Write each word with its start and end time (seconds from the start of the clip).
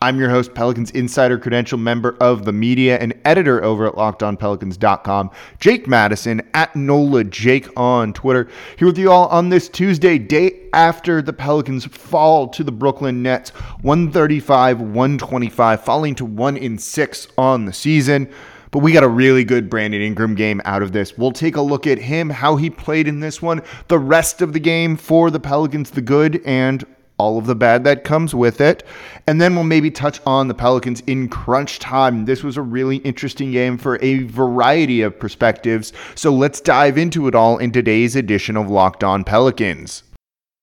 I'm 0.00 0.20
your 0.20 0.30
host, 0.30 0.54
Pelicans 0.54 0.92
Insider 0.92 1.38
Credential 1.38 1.76
member 1.76 2.16
of 2.20 2.44
the 2.44 2.52
media 2.52 2.98
and 2.98 3.12
editor 3.24 3.64
over 3.64 3.84
at 3.84 3.94
LockedOnPelicans.com, 3.94 5.32
Jake 5.58 5.88
Madison 5.88 6.40
at 6.54 6.76
NOLA 6.76 7.24
Jake 7.24 7.66
on 7.76 8.12
Twitter. 8.12 8.46
Here 8.78 8.86
with 8.86 8.96
you 8.96 9.10
all 9.10 9.26
on 9.26 9.48
this 9.48 9.68
Tuesday, 9.68 10.16
day 10.16 10.68
after 10.72 11.20
the 11.20 11.32
Pelicans 11.32 11.84
fall 11.84 12.46
to 12.46 12.62
the 12.62 12.70
Brooklyn 12.70 13.24
Nets, 13.24 13.50
135 13.82 14.80
125, 14.80 15.84
falling 15.84 16.14
to 16.14 16.24
1 16.24 16.56
in 16.56 16.78
6 16.78 17.28
on 17.36 17.64
the 17.64 17.72
season. 17.72 18.30
But 18.70 18.80
we 18.80 18.92
got 18.92 19.02
a 19.02 19.08
really 19.08 19.42
good 19.42 19.68
Brandon 19.68 20.00
Ingram 20.00 20.36
game 20.36 20.62
out 20.64 20.82
of 20.82 20.92
this. 20.92 21.18
We'll 21.18 21.32
take 21.32 21.56
a 21.56 21.60
look 21.60 21.88
at 21.88 21.98
him, 21.98 22.30
how 22.30 22.54
he 22.54 22.70
played 22.70 23.08
in 23.08 23.18
this 23.18 23.42
one, 23.42 23.62
the 23.88 23.98
rest 23.98 24.42
of 24.42 24.52
the 24.52 24.60
game 24.60 24.96
for 24.96 25.32
the 25.32 25.40
Pelicans, 25.40 25.90
the 25.90 26.02
good 26.02 26.40
and 26.44 26.84
all 27.18 27.38
of 27.38 27.46
the 27.46 27.54
bad 27.54 27.84
that 27.84 28.04
comes 28.04 28.34
with 28.34 28.60
it. 28.60 28.84
And 29.26 29.40
then 29.40 29.54
we'll 29.54 29.64
maybe 29.64 29.90
touch 29.90 30.20
on 30.24 30.48
the 30.48 30.54
Pelicans 30.54 31.02
in 31.06 31.28
crunch 31.28 31.78
time. 31.78 32.24
This 32.24 32.42
was 32.42 32.56
a 32.56 32.62
really 32.62 32.96
interesting 32.98 33.52
game 33.52 33.76
for 33.76 33.98
a 34.00 34.22
variety 34.24 35.02
of 35.02 35.18
perspectives. 35.18 35.92
So 36.14 36.32
let's 36.32 36.60
dive 36.60 36.96
into 36.96 37.28
it 37.28 37.34
all 37.34 37.58
in 37.58 37.72
today's 37.72 38.16
edition 38.16 38.56
of 38.56 38.70
Locked 38.70 39.04
On 39.04 39.24
Pelicans. 39.24 40.02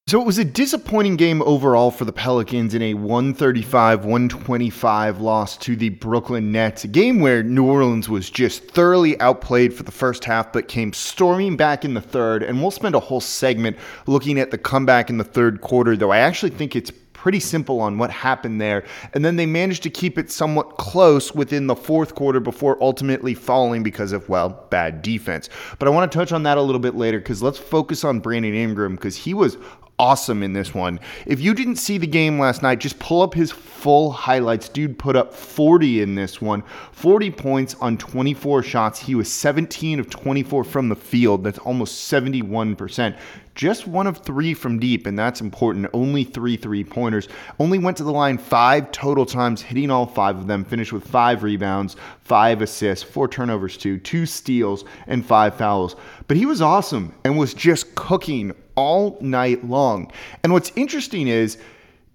So 0.07 0.21
it 0.21 0.25
was 0.27 0.37
a 0.37 0.45
disappointing 0.45 1.15
game 1.15 1.41
overall 1.41 1.89
for 1.89 2.05
the 2.05 2.13
Pelicans 2.13 2.75
in 2.75 2.83
a 2.83 2.93
135-125 2.93 5.19
loss 5.19 5.57
to 5.57 5.75
the 5.75 5.89
Brooklyn 5.89 6.51
Nets. 6.51 6.83
A 6.83 6.87
game 6.87 7.21
where 7.21 7.41
New 7.41 7.65
Orleans 7.65 8.07
was 8.07 8.29
just 8.29 8.65
thoroughly 8.65 9.19
outplayed 9.19 9.73
for 9.73 9.81
the 9.81 9.91
first 9.91 10.23
half 10.23 10.53
but 10.53 10.67
came 10.67 10.93
storming 10.93 11.57
back 11.57 11.83
in 11.83 11.95
the 11.95 12.01
third 12.01 12.43
and 12.43 12.61
we'll 12.61 12.69
spend 12.69 12.93
a 12.93 12.99
whole 12.99 13.19
segment 13.19 13.77
looking 14.05 14.37
at 14.37 14.51
the 14.51 14.59
comeback 14.59 15.09
in 15.09 15.17
the 15.17 15.23
third 15.23 15.61
quarter 15.61 15.97
though 15.97 16.11
I 16.11 16.19
actually 16.19 16.51
think 16.51 16.75
it's 16.75 16.91
pretty 17.25 17.39
simple 17.39 17.81
on 17.81 17.97
what 17.97 18.11
happened 18.11 18.61
there. 18.61 18.83
And 19.15 19.25
then 19.25 19.35
they 19.35 19.47
managed 19.47 19.81
to 19.81 19.89
keep 19.89 20.19
it 20.19 20.29
somewhat 20.29 20.77
close 20.77 21.33
within 21.33 21.65
the 21.65 21.75
fourth 21.75 22.13
quarter 22.13 22.39
before 22.39 22.77
ultimately 22.83 23.33
falling 23.33 23.81
because 23.81 24.11
of, 24.11 24.29
well, 24.29 24.67
bad 24.69 25.01
defense. 25.01 25.49
But 25.79 25.87
I 25.87 25.91
want 25.91 26.11
to 26.11 26.15
touch 26.15 26.31
on 26.31 26.43
that 26.43 26.59
a 26.59 26.61
little 26.61 26.77
bit 26.77 26.93
later 26.93 27.17
because 27.17 27.41
let's 27.41 27.57
focus 27.57 28.03
on 28.03 28.19
Brandon 28.19 28.53
Ingram 28.53 28.93
because 28.93 29.15
he 29.15 29.33
was 29.33 29.57
awesome 29.97 30.43
in 30.43 30.53
this 30.53 30.73
one. 30.73 30.99
If 31.25 31.39
you 31.39 31.53
didn't 31.53 31.77
see 31.77 31.97
the 31.97 32.07
game 32.07 32.39
last 32.39 32.61
night, 32.61 32.79
just 32.79 32.99
pull 32.99 33.21
up 33.21 33.33
his 33.33 33.51
full 33.51 34.11
highlights. 34.11 34.69
Dude 34.69 34.97
put 34.97 35.15
up 35.15 35.33
40 35.33 36.01
in 36.01 36.15
this 36.15 36.41
one, 36.41 36.63
40 36.91 37.31
points 37.31 37.75
on 37.75 37.97
24 37.97 38.63
shots. 38.63 38.99
He 38.99 39.15
was 39.15 39.31
17 39.31 39.99
of 39.99 40.09
24 40.09 40.63
from 40.63 40.89
the 40.89 40.95
field. 40.95 41.43
That's 41.43 41.59
almost 41.59 42.11
71%. 42.11 43.15
Just 43.55 43.87
one 43.87 44.05
of 44.05 44.17
three 44.17 44.53
from 44.53 44.79
deep, 44.79 45.07
and 45.07 45.17
that's 45.17 45.39
important. 45.39 45.87
Only 45.93 46.25
three 46.25 46.57
three 46.57 46.83
pointers. 46.83 47.29
Only 47.57 47.79
went 47.79 47.95
to 47.97 48.03
the 48.03 48.11
line 48.11 48.37
five 48.37 48.91
total 48.91 49.25
times, 49.25 49.61
hitting 49.61 49.89
all 49.89 50.05
five 50.05 50.37
of 50.37 50.47
them. 50.47 50.65
Finished 50.65 50.91
with 50.91 51.07
five 51.07 51.41
rebounds, 51.41 51.95
five 52.19 52.61
assists, 52.61 53.01
four 53.01 53.29
turnovers, 53.29 53.77
two, 53.77 53.97
two 53.99 54.25
steals, 54.25 54.83
and 55.07 55.25
five 55.25 55.55
fouls. 55.55 55.95
But 56.27 56.35
he 56.35 56.45
was 56.45 56.61
awesome 56.61 57.15
and 57.23 57.37
was 57.37 57.53
just 57.53 57.95
cooking 57.95 58.51
all 58.75 59.17
night 59.21 59.67
long. 59.67 60.11
And 60.43 60.53
what's 60.53 60.71
interesting 60.75 61.27
is 61.27 61.57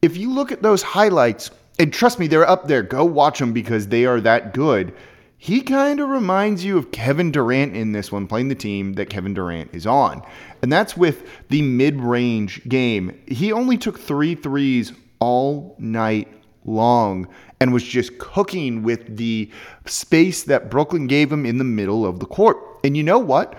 if 0.03 0.16
you 0.16 0.32
look 0.32 0.53
at 0.53 0.62
those 0.62 0.82
highlights, 0.82 1.50
and 1.78 1.93
trust 1.93 2.19
me, 2.19 2.26
they're 2.26 2.48
up 2.48 2.69
there. 2.69 2.82
Go 2.82 3.04
watch 3.04 3.38
them 3.38 3.53
because 3.53 3.88
they 3.88 4.04
are 4.04 4.21
that 4.21 4.54
good. 4.54 4.94
He 5.38 5.62
kind 5.62 6.00
of 6.00 6.10
reminds 6.10 6.62
you 6.62 6.76
of 6.76 6.91
Kevin 6.91 7.32
Durant 7.32 7.75
in 7.75 7.93
this 7.93 8.12
one, 8.12 8.26
playing 8.26 8.48
the 8.48 8.54
team 8.54 8.93
that 8.94 9.09
Kevin 9.09 9.32
Durant 9.32 9.75
is 9.75 9.87
on. 9.87 10.22
And 10.60 10.71
that's 10.71 10.98
with 10.98 11.26
the 11.48 11.62
mid 11.62 11.98
range 11.98 12.62
game. 12.69 13.19
He 13.27 13.50
only 13.50 13.78
took 13.78 13.98
three 13.98 14.34
threes 14.34 14.92
all 15.19 15.77
night 15.78 16.28
long 16.66 17.27
and 17.59 17.72
was 17.72 17.82
just 17.82 18.19
cooking 18.19 18.82
with 18.82 19.16
the 19.16 19.50
space 19.87 20.44
that 20.44 20.71
Brooklyn 20.71 21.06
gave 21.06 21.32
him 21.32 21.47
in 21.47 21.56
the 21.56 21.65
middle 21.65 22.04
of 22.04 22.21
the 22.21 22.27
court. 22.27 22.59
And 22.84 22.94
you 22.94 23.03
know 23.03 23.19
what? 23.19 23.59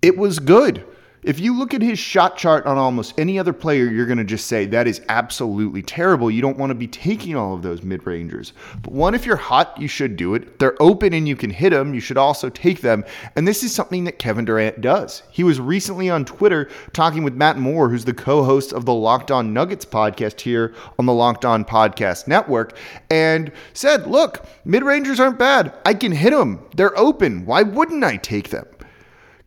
It 0.00 0.16
was 0.16 0.38
good. 0.38 0.84
If 1.24 1.38
you 1.38 1.56
look 1.56 1.72
at 1.72 1.82
his 1.82 2.00
shot 2.00 2.36
chart 2.36 2.66
on 2.66 2.78
almost 2.78 3.16
any 3.16 3.38
other 3.38 3.52
player, 3.52 3.84
you're 3.86 4.06
going 4.06 4.18
to 4.18 4.24
just 4.24 4.48
say 4.48 4.66
that 4.66 4.88
is 4.88 5.00
absolutely 5.08 5.80
terrible. 5.80 6.32
You 6.32 6.42
don't 6.42 6.58
want 6.58 6.70
to 6.70 6.74
be 6.74 6.88
taking 6.88 7.36
all 7.36 7.54
of 7.54 7.62
those 7.62 7.84
mid 7.84 8.04
rangers. 8.04 8.54
But 8.82 8.92
one, 8.92 9.14
if 9.14 9.24
you're 9.24 9.36
hot, 9.36 9.80
you 9.80 9.86
should 9.86 10.16
do 10.16 10.34
it. 10.34 10.58
They're 10.58 10.74
open 10.82 11.12
and 11.12 11.28
you 11.28 11.36
can 11.36 11.50
hit 11.50 11.70
them. 11.70 11.94
You 11.94 12.00
should 12.00 12.16
also 12.16 12.48
take 12.48 12.80
them. 12.80 13.04
And 13.36 13.46
this 13.46 13.62
is 13.62 13.72
something 13.72 14.02
that 14.02 14.18
Kevin 14.18 14.44
Durant 14.44 14.80
does. 14.80 15.22
He 15.30 15.44
was 15.44 15.60
recently 15.60 16.10
on 16.10 16.24
Twitter 16.24 16.68
talking 16.92 17.22
with 17.22 17.36
Matt 17.36 17.56
Moore, 17.56 17.88
who's 17.88 18.04
the 18.04 18.12
co 18.12 18.42
host 18.42 18.72
of 18.72 18.84
the 18.84 18.94
Locked 18.94 19.30
On 19.30 19.54
Nuggets 19.54 19.84
podcast 19.84 20.40
here 20.40 20.74
on 20.98 21.06
the 21.06 21.14
Locked 21.14 21.44
On 21.44 21.64
Podcast 21.64 22.26
Network, 22.26 22.76
and 23.10 23.52
said, 23.74 24.08
Look, 24.08 24.44
mid 24.64 24.82
rangers 24.82 25.20
aren't 25.20 25.38
bad. 25.38 25.72
I 25.86 25.94
can 25.94 26.10
hit 26.10 26.30
them. 26.30 26.64
They're 26.74 26.98
open. 26.98 27.46
Why 27.46 27.62
wouldn't 27.62 28.02
I 28.02 28.16
take 28.16 28.48
them? 28.48 28.66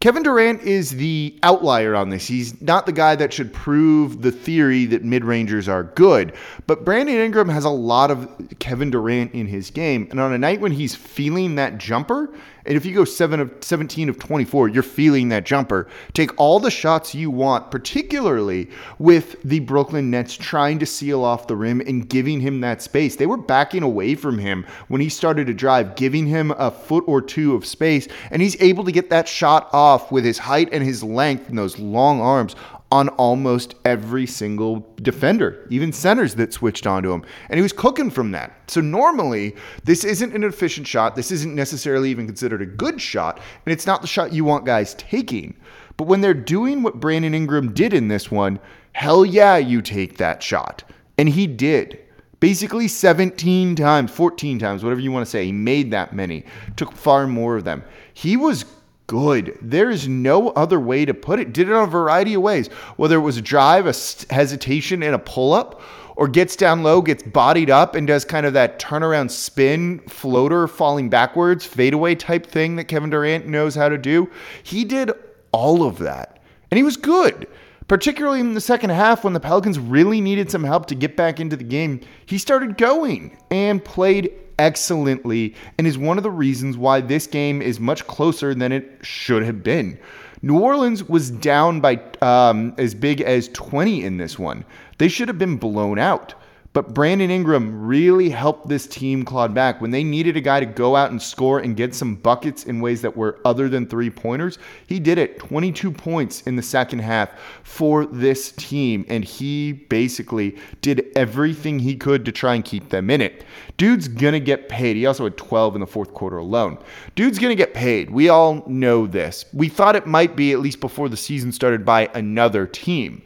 Kevin 0.05 0.21
Durant 0.21 0.61
is 0.61 0.91
the 0.91 1.35
outlier 1.41 1.95
on 1.95 2.09
this. 2.09 2.27
He's 2.27 2.61
not 2.61 2.85
the 2.85 2.91
guy 2.91 3.15
that 3.15 3.33
should 3.33 3.51
prove 3.51 4.21
the 4.21 4.31
theory 4.31 4.85
that 4.85 5.03
mid 5.03 5.25
rangers 5.25 5.67
are 5.67 5.85
good. 5.85 6.33
But 6.67 6.85
Brandon 6.85 7.15
Ingram 7.15 7.49
has 7.49 7.65
a 7.65 7.71
lot 7.71 8.11
of 8.11 8.29
Kevin 8.59 8.91
Durant 8.91 9.33
in 9.33 9.47
his 9.47 9.71
game. 9.71 10.07
And 10.11 10.19
on 10.19 10.31
a 10.31 10.37
night 10.37 10.61
when 10.61 10.73
he's 10.73 10.93
feeling 10.93 11.55
that 11.55 11.79
jumper, 11.79 12.31
and 12.65 12.75
if 12.75 12.85
you 12.85 12.95
go 12.95 13.05
seven 13.05 13.39
of 13.39 13.51
17 13.61 14.09
of 14.09 14.17
24, 14.17 14.69
you're 14.69 14.83
feeling 14.83 15.29
that 15.29 15.45
jumper. 15.45 15.87
Take 16.13 16.31
all 16.39 16.59
the 16.59 16.71
shots 16.71 17.13
you 17.13 17.29
want, 17.29 17.69
particularly 17.69 18.69
with 18.97 19.35
the 19.43 19.59
Brooklyn 19.59 20.09
Nets 20.09 20.35
trying 20.35 20.79
to 20.79 20.85
seal 20.85 21.23
off 21.23 21.47
the 21.47 21.55
rim 21.55 21.81
and 21.81 22.09
giving 22.09 22.39
him 22.39 22.61
that 22.61 22.81
space. 22.81 23.15
They 23.15 23.27
were 23.27 23.37
backing 23.37 23.83
away 23.83 24.15
from 24.15 24.39
him 24.39 24.65
when 24.87 25.01
he 25.01 25.09
started 25.09 25.47
to 25.47 25.53
drive, 25.53 25.95
giving 25.95 26.25
him 26.25 26.51
a 26.51 26.71
foot 26.71 27.03
or 27.07 27.21
two 27.21 27.53
of 27.53 27.65
space, 27.65 28.07
and 28.31 28.41
he's 28.41 28.59
able 28.61 28.83
to 28.85 28.91
get 28.91 29.09
that 29.11 29.27
shot 29.27 29.69
off 29.71 30.11
with 30.11 30.25
his 30.25 30.37
height 30.37 30.69
and 30.71 30.83
his 30.83 31.03
length 31.03 31.49
and 31.49 31.57
those 31.57 31.77
long 31.77 32.19
arms 32.19 32.55
on 32.95 33.09
almost 33.09 33.75
every 33.83 34.25
single 34.25 34.87
defender, 35.01 35.67
even 35.69 35.91
centers 35.91 36.35
that 36.35 36.53
switched 36.53 36.87
onto 36.87 37.11
him. 37.11 37.25
And 37.49 37.57
he 37.57 37.61
was 37.61 37.73
cooking 37.73 38.09
from 38.09 38.31
that. 38.31 38.53
So 38.67 38.79
normally, 38.79 39.53
this 39.83 40.05
isn't 40.05 40.33
an 40.33 40.45
efficient 40.45 40.87
shot. 40.87 41.13
This 41.13 41.29
isn't 41.29 41.53
necessarily 41.53 42.09
even 42.09 42.25
considered 42.25 42.61
a 42.61 42.65
good 42.65 43.01
shot. 43.01 43.41
And 43.65 43.73
it's 43.73 43.85
not 43.85 43.99
the 43.99 44.07
shot 44.07 44.31
you 44.31 44.45
want 44.45 44.65
guys 44.65 44.93
taking. 44.93 45.57
But 45.97 46.07
when 46.07 46.21
they're 46.21 46.33
doing 46.33 46.83
what 46.83 47.01
Brandon 47.01 47.33
Ingram 47.33 47.73
did 47.73 47.93
in 47.93 48.07
this 48.07 48.31
one, 48.31 48.59
hell 48.93 49.25
yeah, 49.25 49.57
you 49.57 49.81
take 49.81 50.17
that 50.17 50.41
shot. 50.41 50.83
And 51.17 51.27
he 51.27 51.47
did. 51.47 51.99
Basically 52.39 52.87
17 52.87 53.75
times, 53.75 54.09
14 54.11 54.57
times, 54.57 54.83
whatever 54.83 55.01
you 55.01 55.11
want 55.11 55.25
to 55.25 55.29
say. 55.29 55.45
He 55.45 55.51
made 55.51 55.91
that 55.91 56.13
many, 56.13 56.45
took 56.77 56.93
far 56.93 57.27
more 57.27 57.57
of 57.57 57.65
them. 57.65 57.83
He 58.13 58.37
was 58.37 58.63
good. 59.07 59.57
There 59.61 59.89
is 59.89 60.07
no 60.07 60.49
other 60.49 60.79
way 60.79 61.05
to 61.05 61.13
put 61.13 61.39
it. 61.39 61.53
Did 61.53 61.69
it 61.69 61.71
in 61.71 61.77
a 61.77 61.85
variety 61.85 62.33
of 62.33 62.41
ways, 62.41 62.67
whether 62.97 63.17
it 63.17 63.21
was 63.21 63.37
a 63.37 63.41
drive, 63.41 63.85
a 63.85 63.93
hesitation, 64.33 65.03
and 65.03 65.15
a 65.15 65.19
pull 65.19 65.53
up, 65.53 65.81
or 66.15 66.27
gets 66.27 66.55
down 66.55 66.81
low, 66.81 67.01
gets 67.01 67.23
bodied 67.23 67.69
up, 67.69 67.95
and 67.95 68.07
does 68.07 68.25
kind 68.25 68.45
of 68.45 68.53
that 68.53 68.79
turnaround 68.79 69.29
spin, 69.29 69.99
floater, 70.07 70.67
falling 70.67 71.09
backwards, 71.09 71.65
fadeaway 71.65 72.15
type 72.15 72.45
thing 72.45 72.75
that 72.77 72.85
Kevin 72.85 73.09
Durant 73.09 73.47
knows 73.47 73.75
how 73.75 73.89
to 73.89 73.97
do. 73.97 74.29
He 74.63 74.85
did 74.85 75.11
all 75.51 75.83
of 75.83 75.97
that, 75.99 76.39
and 76.71 76.77
he 76.77 76.83
was 76.83 76.97
good. 76.97 77.47
Particularly 77.87 78.39
in 78.39 78.55
the 78.55 78.61
second 78.61 78.89
half, 78.89 79.23
when 79.23 79.33
the 79.33 79.39
Pelicans 79.39 79.77
really 79.77 80.19
needed 80.19 80.49
some 80.49 80.63
help 80.63 80.87
to 80.87 80.95
get 80.95 81.15
back 81.15 81.39
into 81.39 81.55
the 81.55 81.63
game, 81.63 82.01
he 82.25 82.39
started 82.39 82.77
going 82.77 83.37
and 83.51 83.83
played 83.85 84.31
excellently 84.59 85.55
and 85.77 85.87
is 85.87 85.97
one 85.97 86.17
of 86.17 86.23
the 86.23 86.31
reasons 86.31 86.77
why 86.77 87.01
this 87.01 87.27
game 87.27 87.61
is 87.61 87.79
much 87.79 88.05
closer 88.07 88.53
than 88.53 88.71
it 88.71 88.99
should 89.01 89.43
have 89.43 89.63
been. 89.63 89.97
New 90.41 90.59
Orleans 90.59 91.03
was 91.03 91.31
down 91.31 91.81
by 91.81 91.99
um, 92.21 92.73
as 92.77 92.93
big 92.93 93.21
as 93.21 93.49
20 93.49 94.03
in 94.03 94.17
this 94.17 94.37
one. 94.37 94.63
They 94.97 95.07
should 95.07 95.27
have 95.27 95.39
been 95.39 95.57
blown 95.57 95.97
out. 95.97 96.35
But 96.75 96.93
Brandon 96.93 97.31
Ingram 97.31 97.87
really 97.87 98.29
helped 98.29 98.67
this 98.67 98.85
team 98.85 99.23
claw 99.23 99.47
back. 99.47 99.79
When 99.79 99.91
they 99.91 100.03
needed 100.03 100.35
a 100.35 100.41
guy 100.41 100.59
to 100.59 100.65
go 100.65 100.97
out 100.97 101.09
and 101.09 101.21
score 101.21 101.59
and 101.59 101.73
get 101.73 101.95
some 101.95 102.15
buckets 102.15 102.65
in 102.65 102.81
ways 102.81 103.01
that 103.01 103.15
were 103.15 103.39
other 103.45 103.69
than 103.69 103.87
three 103.87 104.09
pointers, 104.09 104.57
he 104.85 104.99
did 104.99 105.17
it. 105.17 105.39
22 105.39 105.89
points 105.89 106.41
in 106.41 106.57
the 106.57 106.61
second 106.61 106.99
half 106.99 107.29
for 107.63 108.05
this 108.05 108.51
team. 108.51 109.05
And 109.07 109.23
he 109.23 109.71
basically 109.71 110.57
did 110.81 111.13
everything 111.15 111.79
he 111.79 111.95
could 111.95 112.25
to 112.25 112.33
try 112.33 112.55
and 112.55 112.65
keep 112.65 112.89
them 112.89 113.09
in 113.09 113.21
it. 113.21 113.45
Dude's 113.77 114.09
going 114.09 114.33
to 114.33 114.41
get 114.41 114.67
paid. 114.67 114.97
He 114.97 115.05
also 115.05 115.23
had 115.23 115.37
12 115.37 115.75
in 115.75 115.79
the 115.79 115.87
fourth 115.87 116.13
quarter 116.13 116.39
alone. 116.39 116.77
Dude's 117.15 117.39
going 117.39 117.51
to 117.51 117.55
get 117.55 117.73
paid. 117.73 118.09
We 118.09 118.27
all 118.27 118.65
know 118.67 119.07
this. 119.07 119.45
We 119.53 119.69
thought 119.69 119.95
it 119.95 120.07
might 120.07 120.35
be, 120.35 120.51
at 120.51 120.59
least 120.59 120.81
before 120.81 121.07
the 121.07 121.15
season 121.15 121.53
started, 121.53 121.85
by 121.85 122.09
another 122.13 122.67
team. 122.67 123.21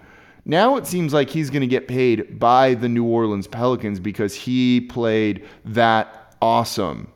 Now 0.45 0.77
it 0.77 0.87
seems 0.87 1.13
like 1.13 1.29
he's 1.29 1.49
going 1.49 1.61
to 1.61 1.67
get 1.67 1.87
paid 1.87 2.39
by 2.39 2.73
the 2.73 2.89
New 2.89 3.05
Orleans 3.05 3.47
Pelicans 3.47 3.99
because 3.99 4.33
he 4.33 4.81
played 4.81 5.45
that 5.65 6.35
awesome. 6.41 7.11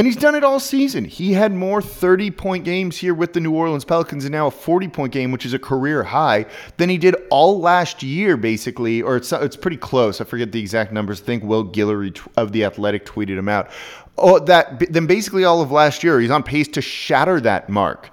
And 0.00 0.06
he's 0.06 0.16
done 0.16 0.34
it 0.34 0.42
all 0.42 0.58
season. 0.58 1.04
He 1.04 1.34
had 1.34 1.52
more 1.52 1.82
30 1.82 2.30
point 2.30 2.64
games 2.64 2.96
here 2.96 3.12
with 3.12 3.34
the 3.34 3.40
New 3.40 3.52
Orleans 3.52 3.84
Pelicans 3.84 4.24
and 4.24 4.32
now 4.32 4.46
a 4.46 4.50
40 4.50 4.88
point 4.88 5.12
game, 5.12 5.30
which 5.30 5.44
is 5.44 5.52
a 5.52 5.58
career 5.58 6.02
high, 6.02 6.46
than 6.78 6.88
he 6.88 6.96
did 6.96 7.14
all 7.28 7.60
last 7.60 8.02
year, 8.02 8.38
basically. 8.38 9.02
Or 9.02 9.16
it's, 9.16 9.30
it's 9.30 9.56
pretty 9.56 9.76
close. 9.76 10.22
I 10.22 10.24
forget 10.24 10.52
the 10.52 10.60
exact 10.60 10.90
numbers. 10.90 11.20
I 11.20 11.24
think 11.24 11.44
Will 11.44 11.66
Guillory 11.66 12.18
of 12.38 12.52
The 12.52 12.64
Athletic 12.64 13.04
tweeted 13.04 13.36
him 13.36 13.50
out. 13.50 13.68
Oh, 14.16 14.38
that 14.38 14.90
then 14.90 15.06
basically 15.06 15.44
all 15.44 15.60
of 15.60 15.70
last 15.70 16.02
year, 16.02 16.18
he's 16.18 16.30
on 16.30 16.44
pace 16.44 16.68
to 16.68 16.80
shatter 16.80 17.38
that 17.42 17.68
mark. 17.68 18.08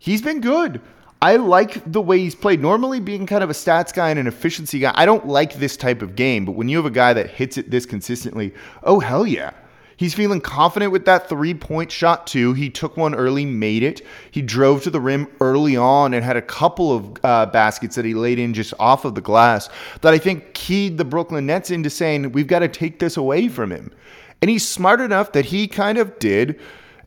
He's 0.00 0.22
been 0.22 0.40
good. 0.40 0.80
I 1.22 1.36
like 1.36 1.90
the 1.90 2.00
way 2.00 2.18
he's 2.18 2.34
played. 2.34 2.60
Normally, 2.62 2.98
being 2.98 3.26
kind 3.26 3.44
of 3.44 3.50
a 3.50 3.54
stats 3.54 3.92
guy 3.92 4.08
and 4.08 4.18
an 4.18 4.26
efficiency 4.26 4.78
guy, 4.78 4.92
I 4.94 5.04
don't 5.04 5.26
like 5.26 5.54
this 5.54 5.76
type 5.76 6.00
of 6.00 6.16
game. 6.16 6.46
But 6.46 6.52
when 6.52 6.68
you 6.68 6.78
have 6.78 6.86
a 6.86 6.90
guy 6.90 7.12
that 7.12 7.28
hits 7.28 7.58
it 7.58 7.70
this 7.70 7.84
consistently, 7.84 8.54
oh, 8.84 9.00
hell 9.00 9.26
yeah. 9.26 9.52
He's 9.98 10.14
feeling 10.14 10.40
confident 10.40 10.92
with 10.92 11.04
that 11.04 11.28
three 11.28 11.52
point 11.52 11.92
shot, 11.92 12.26
too. 12.26 12.54
He 12.54 12.70
took 12.70 12.96
one 12.96 13.14
early, 13.14 13.44
made 13.44 13.82
it. 13.82 14.00
He 14.30 14.40
drove 14.40 14.82
to 14.84 14.90
the 14.90 14.98
rim 14.98 15.28
early 15.42 15.76
on 15.76 16.14
and 16.14 16.24
had 16.24 16.38
a 16.38 16.42
couple 16.42 16.96
of 16.96 17.18
uh, 17.22 17.44
baskets 17.46 17.96
that 17.96 18.06
he 18.06 18.14
laid 18.14 18.38
in 18.38 18.54
just 18.54 18.72
off 18.78 19.04
of 19.04 19.14
the 19.14 19.20
glass 19.20 19.68
that 20.00 20.14
I 20.14 20.18
think 20.18 20.54
keyed 20.54 20.96
the 20.96 21.04
Brooklyn 21.04 21.44
Nets 21.44 21.70
into 21.70 21.90
saying, 21.90 22.32
we've 22.32 22.46
got 22.46 22.60
to 22.60 22.68
take 22.68 22.98
this 22.98 23.18
away 23.18 23.48
from 23.48 23.70
him. 23.70 23.92
And 24.40 24.50
he's 24.50 24.66
smart 24.66 25.02
enough 25.02 25.32
that 25.32 25.44
he 25.44 25.68
kind 25.68 25.98
of 25.98 26.18
did 26.18 26.58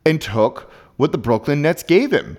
and 0.06 0.22
took 0.22 0.72
what 0.98 1.12
the 1.12 1.18
Brooklyn 1.18 1.64
Nets 1.64 1.82
gave 1.82 2.12
him. 2.12 2.38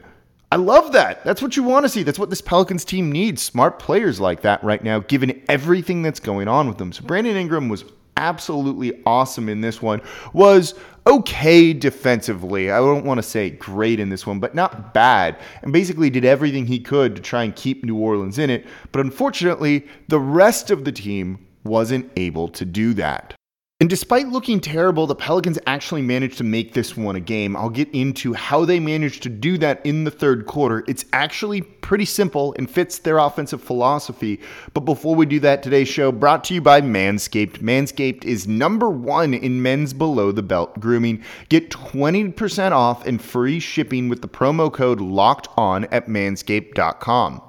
I 0.54 0.56
love 0.56 0.92
that. 0.92 1.24
That's 1.24 1.42
what 1.42 1.56
you 1.56 1.64
want 1.64 1.84
to 1.84 1.88
see. 1.88 2.04
That's 2.04 2.16
what 2.16 2.30
this 2.30 2.40
Pelicans 2.40 2.84
team 2.84 3.10
needs. 3.10 3.42
Smart 3.42 3.80
players 3.80 4.20
like 4.20 4.42
that 4.42 4.62
right 4.62 4.84
now, 4.84 5.00
given 5.00 5.42
everything 5.48 6.00
that's 6.00 6.20
going 6.20 6.46
on 6.46 6.68
with 6.68 6.78
them. 6.78 6.92
So 6.92 7.02
Brandon 7.02 7.34
Ingram 7.34 7.68
was 7.68 7.84
absolutely 8.16 9.02
awesome 9.04 9.48
in 9.48 9.62
this 9.62 9.82
one. 9.82 10.00
Was 10.32 10.74
okay 11.08 11.72
defensively. 11.72 12.70
I 12.70 12.78
don't 12.78 13.04
want 13.04 13.18
to 13.18 13.22
say 13.24 13.50
great 13.50 13.98
in 13.98 14.10
this 14.10 14.28
one, 14.28 14.38
but 14.38 14.54
not 14.54 14.94
bad. 14.94 15.40
And 15.62 15.72
basically 15.72 16.08
did 16.08 16.24
everything 16.24 16.66
he 16.66 16.78
could 16.78 17.16
to 17.16 17.20
try 17.20 17.42
and 17.42 17.56
keep 17.56 17.82
New 17.82 17.96
Orleans 17.96 18.38
in 18.38 18.48
it. 18.48 18.64
But 18.92 19.00
unfortunately, 19.00 19.88
the 20.06 20.20
rest 20.20 20.70
of 20.70 20.84
the 20.84 20.92
team 20.92 21.44
wasn't 21.64 22.12
able 22.14 22.46
to 22.50 22.64
do 22.64 22.94
that. 22.94 23.34
And 23.80 23.90
despite 23.90 24.28
looking 24.28 24.60
terrible, 24.60 25.08
the 25.08 25.16
Pelicans 25.16 25.58
actually 25.66 26.00
managed 26.00 26.38
to 26.38 26.44
make 26.44 26.72
this 26.72 26.96
one 26.96 27.16
a 27.16 27.20
game. 27.20 27.56
I'll 27.56 27.68
get 27.68 27.90
into 27.92 28.32
how 28.32 28.64
they 28.64 28.78
managed 28.78 29.24
to 29.24 29.28
do 29.28 29.58
that 29.58 29.84
in 29.84 30.04
the 30.04 30.12
third 30.12 30.46
quarter. 30.46 30.84
It's 30.86 31.04
actually 31.12 31.60
pretty 31.60 32.04
simple 32.04 32.54
and 32.56 32.70
fits 32.70 32.98
their 32.98 33.18
offensive 33.18 33.60
philosophy. 33.60 34.40
But 34.74 34.82
before 34.82 35.16
we 35.16 35.26
do 35.26 35.40
that, 35.40 35.64
today's 35.64 35.88
show 35.88 36.12
brought 36.12 36.44
to 36.44 36.54
you 36.54 36.60
by 36.60 36.82
Manscaped. 36.82 37.58
Manscaped 37.58 38.24
is 38.24 38.46
number 38.46 38.88
one 38.88 39.34
in 39.34 39.60
men's 39.60 39.92
below 39.92 40.30
the 40.30 40.42
belt 40.42 40.78
grooming. 40.78 41.24
Get 41.48 41.70
20% 41.70 42.70
off 42.70 43.04
and 43.04 43.20
free 43.20 43.58
shipping 43.58 44.08
with 44.08 44.22
the 44.22 44.28
promo 44.28 44.72
code 44.72 45.00
locked 45.00 45.48
on 45.56 45.86
at 45.86 46.06
manscaped.com. 46.06 47.42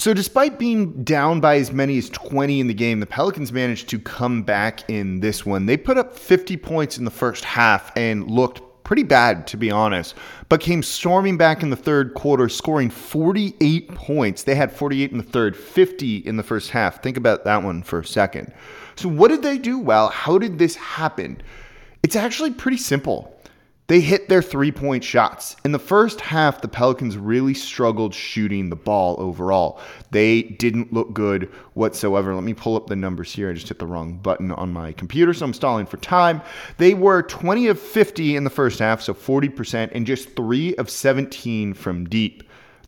So, 0.00 0.14
despite 0.14 0.60
being 0.60 1.02
down 1.02 1.40
by 1.40 1.56
as 1.56 1.72
many 1.72 1.98
as 1.98 2.08
20 2.10 2.60
in 2.60 2.68
the 2.68 2.74
game, 2.74 3.00
the 3.00 3.06
Pelicans 3.06 3.50
managed 3.50 3.88
to 3.88 3.98
come 3.98 4.44
back 4.44 4.88
in 4.88 5.18
this 5.18 5.44
one. 5.44 5.66
They 5.66 5.76
put 5.76 5.98
up 5.98 6.16
50 6.16 6.56
points 6.56 6.98
in 6.98 7.04
the 7.04 7.10
first 7.10 7.44
half 7.44 7.90
and 7.96 8.30
looked 8.30 8.62
pretty 8.84 9.02
bad, 9.02 9.48
to 9.48 9.56
be 9.56 9.72
honest, 9.72 10.14
but 10.48 10.60
came 10.60 10.84
storming 10.84 11.36
back 11.36 11.64
in 11.64 11.70
the 11.70 11.76
third 11.76 12.14
quarter, 12.14 12.48
scoring 12.48 12.90
48 12.90 13.88
points. 13.88 14.44
They 14.44 14.54
had 14.54 14.70
48 14.70 15.10
in 15.10 15.18
the 15.18 15.24
third, 15.24 15.56
50 15.56 16.18
in 16.18 16.36
the 16.36 16.44
first 16.44 16.70
half. 16.70 17.02
Think 17.02 17.16
about 17.16 17.44
that 17.44 17.64
one 17.64 17.82
for 17.82 17.98
a 17.98 18.04
second. 18.04 18.54
So, 18.94 19.08
what 19.08 19.32
did 19.32 19.42
they 19.42 19.58
do 19.58 19.80
well? 19.80 20.10
How 20.10 20.38
did 20.38 20.60
this 20.60 20.76
happen? 20.76 21.42
It's 22.04 22.14
actually 22.14 22.52
pretty 22.52 22.78
simple 22.78 23.36
they 23.88 24.00
hit 24.00 24.28
their 24.28 24.42
three 24.42 24.70
point 24.70 25.02
shots. 25.02 25.56
In 25.64 25.72
the 25.72 25.78
first 25.78 26.20
half, 26.20 26.60
the 26.60 26.68
Pelicans 26.68 27.16
really 27.16 27.54
struggled 27.54 28.14
shooting 28.14 28.68
the 28.68 28.76
ball 28.76 29.16
overall. 29.18 29.80
They 30.10 30.42
didn't 30.42 30.92
look 30.92 31.14
good 31.14 31.50
whatsoever. 31.72 32.34
Let 32.34 32.44
me 32.44 32.52
pull 32.52 32.76
up 32.76 32.86
the 32.86 32.96
numbers 32.96 33.32
here. 33.32 33.50
I 33.50 33.54
just 33.54 33.68
hit 33.68 33.78
the 33.78 33.86
wrong 33.86 34.18
button 34.18 34.52
on 34.52 34.72
my 34.72 34.92
computer, 34.92 35.32
so 35.32 35.46
I'm 35.46 35.54
stalling 35.54 35.86
for 35.86 35.96
time. 35.96 36.42
They 36.76 36.92
were 36.92 37.22
20 37.22 37.68
of 37.68 37.80
50 37.80 38.36
in 38.36 38.44
the 38.44 38.50
first 38.50 38.78
half, 38.78 39.00
so 39.00 39.14
40%, 39.14 39.90
and 39.92 40.06
just 40.06 40.36
3 40.36 40.76
of 40.76 40.90
17 40.90 41.72
from 41.72 42.08
deep. 42.08 42.42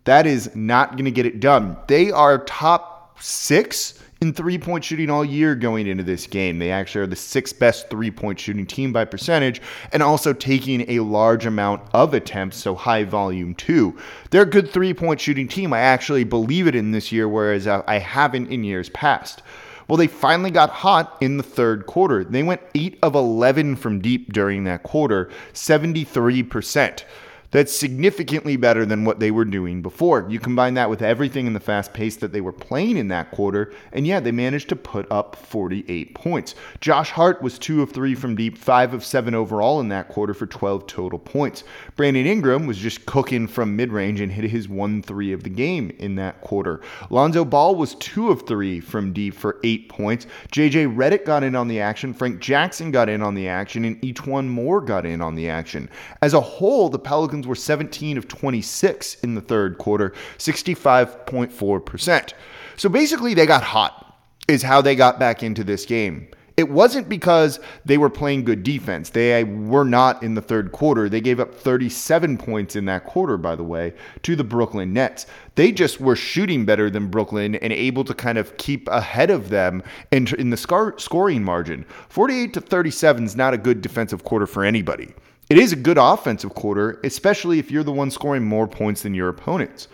That 0.05 0.26
is 0.26 0.55
not 0.55 0.93
going 0.93 1.06
to 1.06 1.11
get 1.11 1.26
it 1.26 1.41
done. 1.41 1.79
They 1.88 2.11
are 2.11 2.44
top 2.44 3.19
six 3.23 4.02
in 4.21 4.35
three 4.35 4.59
point 4.59 4.85
shooting 4.85 5.11
all 5.11 5.25
year 5.25 5.55
going 5.55 5.87
into 5.87 6.03
this 6.03 6.27
game. 6.27 6.59
They 6.59 6.71
actually 6.71 7.03
are 7.03 7.07
the 7.07 7.17
sixth 7.17 7.59
best 7.59 7.89
three 7.89 8.11
point 8.11 8.39
shooting 8.39 8.67
team 8.67 8.93
by 8.93 9.05
percentage 9.05 9.63
and 9.93 10.03
also 10.03 10.33
taking 10.33 10.89
a 10.91 11.01
large 11.01 11.47
amount 11.47 11.83
of 11.95 12.13
attempts, 12.13 12.59
so 12.59 12.75
high 12.75 13.05
volume 13.05 13.55
too. 13.55 13.97
They're 14.31 14.43
a 14.43 14.47
good 14.47 14.71
three 14.71 14.93
point 14.93 15.21
shooting 15.21 15.49
team. 15.49 15.73
I 15.73 15.81
actually 15.81 16.25
believe 16.25 16.67
it 16.67 16.75
in 16.75 16.91
this 16.91 17.11
year, 17.11 17.29
whereas 17.29 17.67
uh, 17.67 17.83
I 17.87 17.99
haven't 17.99 18.51
in 18.51 18.65
years 18.65 18.91
past. 18.91 19.43
Well, 19.89 19.97
they 19.97 20.07
finally 20.07 20.53
got 20.53 20.71
hot 20.71 21.17
in 21.21 21.37
the 21.37 21.43
third 21.43 21.87
quarter. 21.87 22.23
They 22.23 22.45
went 22.45 22.61
8 22.77 23.01
of 23.03 23.17
11 23.17 23.75
from 23.75 23.99
deep 23.99 24.33
during 24.33 24.63
that 24.63 24.85
quarter, 24.85 25.31
73%. 25.53 27.03
That's 27.52 27.75
significantly 27.75 28.56
better 28.56 28.87
than 28.87 29.05
what 29.05 29.19
they 29.19 29.32
were 29.32 29.44
doing 29.44 29.82
before. 29.82 30.25
You 30.29 30.38
combine 30.38 30.75
that 30.75 30.88
with 30.88 31.02
everything 31.02 31.49
in 31.49 31.52
the 31.52 31.61
fast 31.61 31.93
pace 31.93 32.17
that 32.17 32.32
they 32.32 32.41
were 32.41 32.52
playing 32.52 32.97
in 32.97 33.08
that 33.08 33.32
quarter, 33.32 33.73
and 33.93 34.06
yeah, 34.06 34.20
they 34.20 34.31
managed 34.31 34.69
to 34.69 34.76
put 34.76 35.11
up 35.11 35.35
48 35.35 36.14
points. 36.14 36.55
Josh 36.81 37.11
Hart 37.11 37.43
was 37.43 37.58
2 37.58 37.82
of 37.82 37.91
3 37.91 38.14
from 38.14 38.37
deep, 38.37 38.56
5 38.56 38.94
of 38.94 39.05
7 39.05 39.35
overall 39.35 39.81
in 39.81 39.88
that 39.88 40.08
quarter 40.08 40.32
for 40.32 40.47
12 40.47 40.87
total 40.87 41.19
points. 41.19 41.64
Brandon 41.97 42.25
Ingram 42.25 42.66
was 42.66 42.78
just 42.78 43.04
cooking 43.07 43.49
from 43.49 43.75
mid 43.75 43.90
range 43.90 44.21
and 44.21 44.30
hit 44.30 44.45
his 44.45 44.69
1 44.69 45.02
3 45.02 45.33
of 45.33 45.42
the 45.42 45.50
game 45.50 45.90
in 45.99 46.14
that 46.14 46.40
quarter. 46.42 46.80
Lonzo 47.11 47.45
Ball 47.45 47.75
was 47.75 47.97
2 47.97 48.30
of 48.30 48.47
3 48.47 48.78
from 48.78 49.12
deep 49.12 49.35
for 49.35 49.59
8 49.64 49.88
points. 49.88 50.26
JJ 50.52 50.95
Redick 50.95 51.25
got 51.25 51.42
in 51.42 51.57
on 51.57 51.66
the 51.66 51.80
action, 51.80 52.14
Frank 52.14 52.38
Jackson 52.40 52.92
got 52.92 53.09
in 53.09 53.23
on 53.23 53.35
the 53.35 53.49
action, 53.49 53.85
and 53.85 54.00
E'Twaun 54.02 54.47
Moore 54.47 54.80
got 54.80 55.04
in 55.04 55.21
on 55.21 55.35
the 55.35 55.49
action. 55.49 55.88
As 56.23 56.33
a 56.33 56.40
whole, 56.40 56.88
the 56.88 56.99
Pelicans 56.99 57.39
Were 57.47 57.54
17 57.54 58.18
of 58.18 58.28
26 58.28 59.14
in 59.23 59.35
the 59.35 59.40
third 59.40 59.78
quarter, 59.78 60.12
65.4%. 60.38 62.32
So 62.76 62.88
basically, 62.88 63.35
they 63.35 63.47
got 63.47 63.62
hot, 63.62 64.18
is 64.49 64.62
how 64.62 64.80
they 64.80 64.97
got 64.97 65.18
back 65.18 65.42
into 65.42 65.64
this 65.64 65.85
game. 65.85 66.28
It 66.61 66.68
wasn't 66.68 67.09
because 67.09 67.59
they 67.87 67.97
were 67.97 68.11
playing 68.11 68.44
good 68.44 68.62
defense. 68.62 69.09
They 69.09 69.44
were 69.44 69.87
not 69.87 70.23
in 70.23 70.35
the 70.35 70.42
third 70.42 70.73
quarter. 70.73 71.09
They 71.09 71.23
gave 71.23 71.40
up 71.40 71.54
37 71.54 72.37
points 72.37 72.76
in 72.76 72.85
that 72.85 73.06
quarter, 73.06 73.38
by 73.38 73.56
the 73.56 73.64
way, 73.64 73.94
to 74.25 74.37
the 74.37 74.44
Brooklyn 74.44 74.92
Nets. 74.92 75.25
They 75.54 75.73
just 75.73 76.02
were 76.02 76.16
shooting 76.16 76.66
better 76.66 76.90
than 76.90 77.09
Brooklyn 77.09 77.54
and 77.54 77.73
able 77.73 78.04
to 78.04 78.12
kind 78.12 78.37
of 78.37 78.54
keep 78.59 78.88
ahead 78.88 79.30
of 79.30 79.49
them 79.49 79.82
in, 80.11 80.28
in 80.37 80.50
the 80.50 80.94
scoring 80.99 81.42
margin. 81.42 81.87
48 82.11 82.52
to 82.52 82.61
37 82.61 83.25
is 83.25 83.37
not 83.37 83.54
a 83.54 83.59
good 83.59 83.80
defensive 83.80 84.25
quarter 84.25 84.47
for 84.47 84.62
anybody. 84.62 85.14
It 85.50 85.59
is 85.59 85.73
a 85.73 85.76
good 85.76 85.99
offensive 85.99 86.54
quarter, 86.54 87.00
especially 87.02 87.59
if 87.59 87.73
you're 87.73 87.83
the 87.83 87.90
one 87.90 88.12
scoring 88.12 88.45
more 88.45 88.69
points 88.69 89.02
than 89.02 89.14
your 89.14 89.28
opponents. 89.28 89.88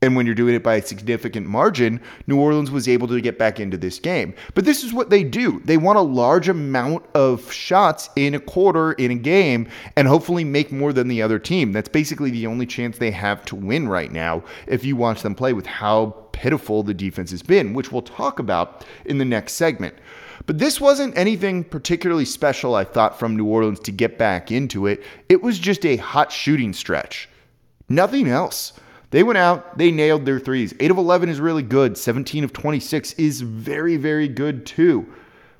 And 0.00 0.16
when 0.16 0.24
you're 0.24 0.34
doing 0.34 0.54
it 0.54 0.62
by 0.62 0.76
a 0.76 0.82
significant 0.82 1.46
margin, 1.46 2.00
New 2.26 2.40
Orleans 2.40 2.70
was 2.70 2.88
able 2.88 3.06
to 3.08 3.20
get 3.20 3.38
back 3.38 3.60
into 3.60 3.76
this 3.76 3.98
game. 3.98 4.34
But 4.54 4.64
this 4.64 4.82
is 4.82 4.94
what 4.94 5.10
they 5.10 5.22
do. 5.22 5.60
They 5.66 5.76
want 5.76 5.98
a 5.98 6.02
large 6.02 6.48
amount 6.48 7.04
of 7.14 7.52
shots 7.52 8.08
in 8.16 8.34
a 8.34 8.40
quarter 8.40 8.92
in 8.92 9.10
a 9.10 9.16
game 9.16 9.68
and 9.96 10.08
hopefully 10.08 10.44
make 10.44 10.72
more 10.72 10.94
than 10.94 11.08
the 11.08 11.20
other 11.20 11.38
team. 11.38 11.72
That's 11.72 11.90
basically 11.90 12.30
the 12.30 12.46
only 12.46 12.64
chance 12.64 12.96
they 12.96 13.10
have 13.10 13.44
to 13.46 13.56
win 13.56 13.88
right 13.88 14.10
now 14.10 14.44
if 14.66 14.82
you 14.82 14.96
watch 14.96 15.20
them 15.20 15.34
play 15.34 15.52
with 15.52 15.66
how 15.66 16.16
pitiful 16.32 16.82
the 16.82 16.94
defense 16.94 17.30
has 17.32 17.42
been, 17.42 17.74
which 17.74 17.92
we'll 17.92 18.00
talk 18.00 18.38
about 18.38 18.86
in 19.04 19.18
the 19.18 19.26
next 19.26 19.54
segment. 19.54 19.94
But 20.46 20.58
this 20.58 20.80
wasn't 20.80 21.18
anything 21.18 21.64
particularly 21.64 22.24
special, 22.24 22.74
I 22.74 22.84
thought, 22.84 23.18
from 23.18 23.36
New 23.36 23.46
Orleans 23.46 23.80
to 23.80 23.92
get 23.92 24.16
back 24.16 24.52
into 24.52 24.86
it. 24.86 25.02
It 25.28 25.42
was 25.42 25.58
just 25.58 25.84
a 25.84 25.96
hot 25.96 26.30
shooting 26.30 26.72
stretch. 26.72 27.28
Nothing 27.88 28.28
else. 28.28 28.72
They 29.10 29.22
went 29.22 29.38
out, 29.38 29.76
they 29.78 29.90
nailed 29.90 30.24
their 30.24 30.38
threes. 30.40 30.74
8 30.80 30.90
of 30.90 30.98
11 30.98 31.28
is 31.28 31.40
really 31.40 31.62
good. 31.62 31.96
17 31.98 32.44
of 32.44 32.52
26 32.52 33.12
is 33.14 33.40
very, 33.40 33.96
very 33.96 34.28
good 34.28 34.66
too. 34.66 35.06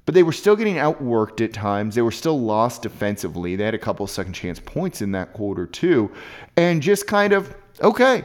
but 0.07 0.14
they 0.14 0.23
were 0.23 0.33
still 0.33 0.57
getting 0.57 0.76
outworked 0.76 1.45
at 1.45 1.52
times. 1.52 1.95
They 1.97 2.02
were 2.02 2.12
still 2.12 2.40
lost 2.40 2.83
defensively. 2.83 3.57
They 3.57 3.64
had 3.64 3.75
a 3.75 3.78
couple 3.78 4.07
second 4.07 4.33
chance 4.33 4.61
points 4.61 5.02
in 5.02 5.12
that 5.12 5.33
quarter, 5.33 5.66
too. 5.66 6.11
And 6.57 6.81
just 6.81 7.09
kind 7.09 7.33
of, 7.33 7.55
okay, 7.83 8.25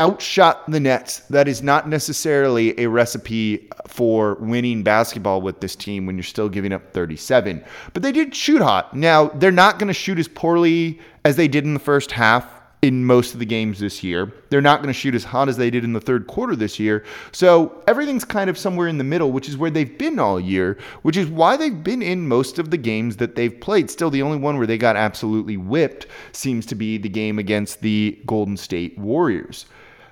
outshot 0.00 0.70
the 0.70 0.80
Nets. 0.80 1.20
That 1.30 1.48
is 1.48 1.62
not 1.62 1.88
necessarily 1.88 2.78
a 2.80 2.88
recipe 2.88 3.68
for 3.86 4.34
winning 4.34 4.82
basketball 4.82 5.40
with 5.42 5.60
this 5.60 5.76
team 5.76 6.06
when 6.06 6.16
you're 6.16 6.24
still 6.24 6.48
giving 6.48 6.72
up 6.72 6.92
37. 6.92 7.64
But 7.92 8.02
they 8.02 8.12
did 8.12 8.34
shoot 8.34 8.62
hot. 8.62 8.94
Now, 8.94 9.28
they're 9.28 9.52
not 9.52 9.78
going 9.78 9.88
to 9.88 9.94
shoot 9.94 10.18
as 10.18 10.28
poorly 10.28 11.00
as 11.24 11.36
they 11.36 11.48
did 11.48 11.64
in 11.64 11.74
the 11.74 11.80
first 11.80 12.12
half 12.12 12.55
in 12.82 13.04
most 13.04 13.32
of 13.32 13.40
the 13.40 13.46
games 13.46 13.78
this 13.78 14.02
year. 14.02 14.32
They're 14.50 14.60
not 14.60 14.80
going 14.80 14.92
to 14.92 14.98
shoot 14.98 15.14
as 15.14 15.24
hot 15.24 15.48
as 15.48 15.56
they 15.56 15.70
did 15.70 15.82
in 15.82 15.92
the 15.92 16.00
third 16.00 16.26
quarter 16.26 16.54
this 16.54 16.78
year. 16.78 17.04
So 17.32 17.82
everything's 17.88 18.24
kind 18.24 18.50
of 18.50 18.58
somewhere 18.58 18.86
in 18.86 18.98
the 18.98 19.04
middle, 19.04 19.32
which 19.32 19.48
is 19.48 19.56
where 19.56 19.70
they've 19.70 19.98
been 19.98 20.18
all 20.18 20.38
year, 20.38 20.78
which 21.02 21.16
is 21.16 21.28
why 21.28 21.56
they've 21.56 21.82
been 21.82 22.02
in 22.02 22.28
most 22.28 22.58
of 22.58 22.70
the 22.70 22.76
games 22.76 23.16
that 23.16 23.34
they've 23.34 23.60
played. 23.60 23.90
Still, 23.90 24.10
the 24.10 24.22
only 24.22 24.38
one 24.38 24.58
where 24.58 24.66
they 24.66 24.78
got 24.78 24.96
absolutely 24.96 25.56
whipped 25.56 26.06
seems 26.32 26.66
to 26.66 26.74
be 26.74 26.98
the 26.98 27.08
game 27.08 27.38
against 27.38 27.80
the 27.80 28.18
Golden 28.26 28.56
State 28.56 28.96
Warriors. 28.98 29.66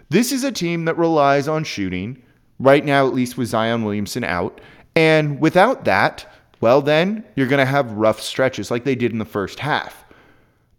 This 0.08 0.32
is 0.32 0.44
a 0.44 0.52
team 0.52 0.84
that 0.86 0.98
relies 0.98 1.48
on 1.48 1.64
shooting, 1.64 2.22
right 2.58 2.84
now, 2.84 3.06
at 3.06 3.14
least 3.14 3.36
with 3.36 3.48
Zion 3.48 3.84
Williamson 3.84 4.24
out. 4.24 4.60
And 4.96 5.40
without 5.40 5.84
that, 5.84 6.26
well, 6.60 6.80
then 6.80 7.24
you're 7.36 7.48
going 7.48 7.64
to 7.64 7.70
have 7.70 7.92
rough 7.92 8.20
stretches 8.20 8.70
like 8.70 8.84
they 8.84 8.94
did 8.94 9.12
in 9.12 9.18
the 9.18 9.24
first 9.24 9.58
half. 9.58 10.03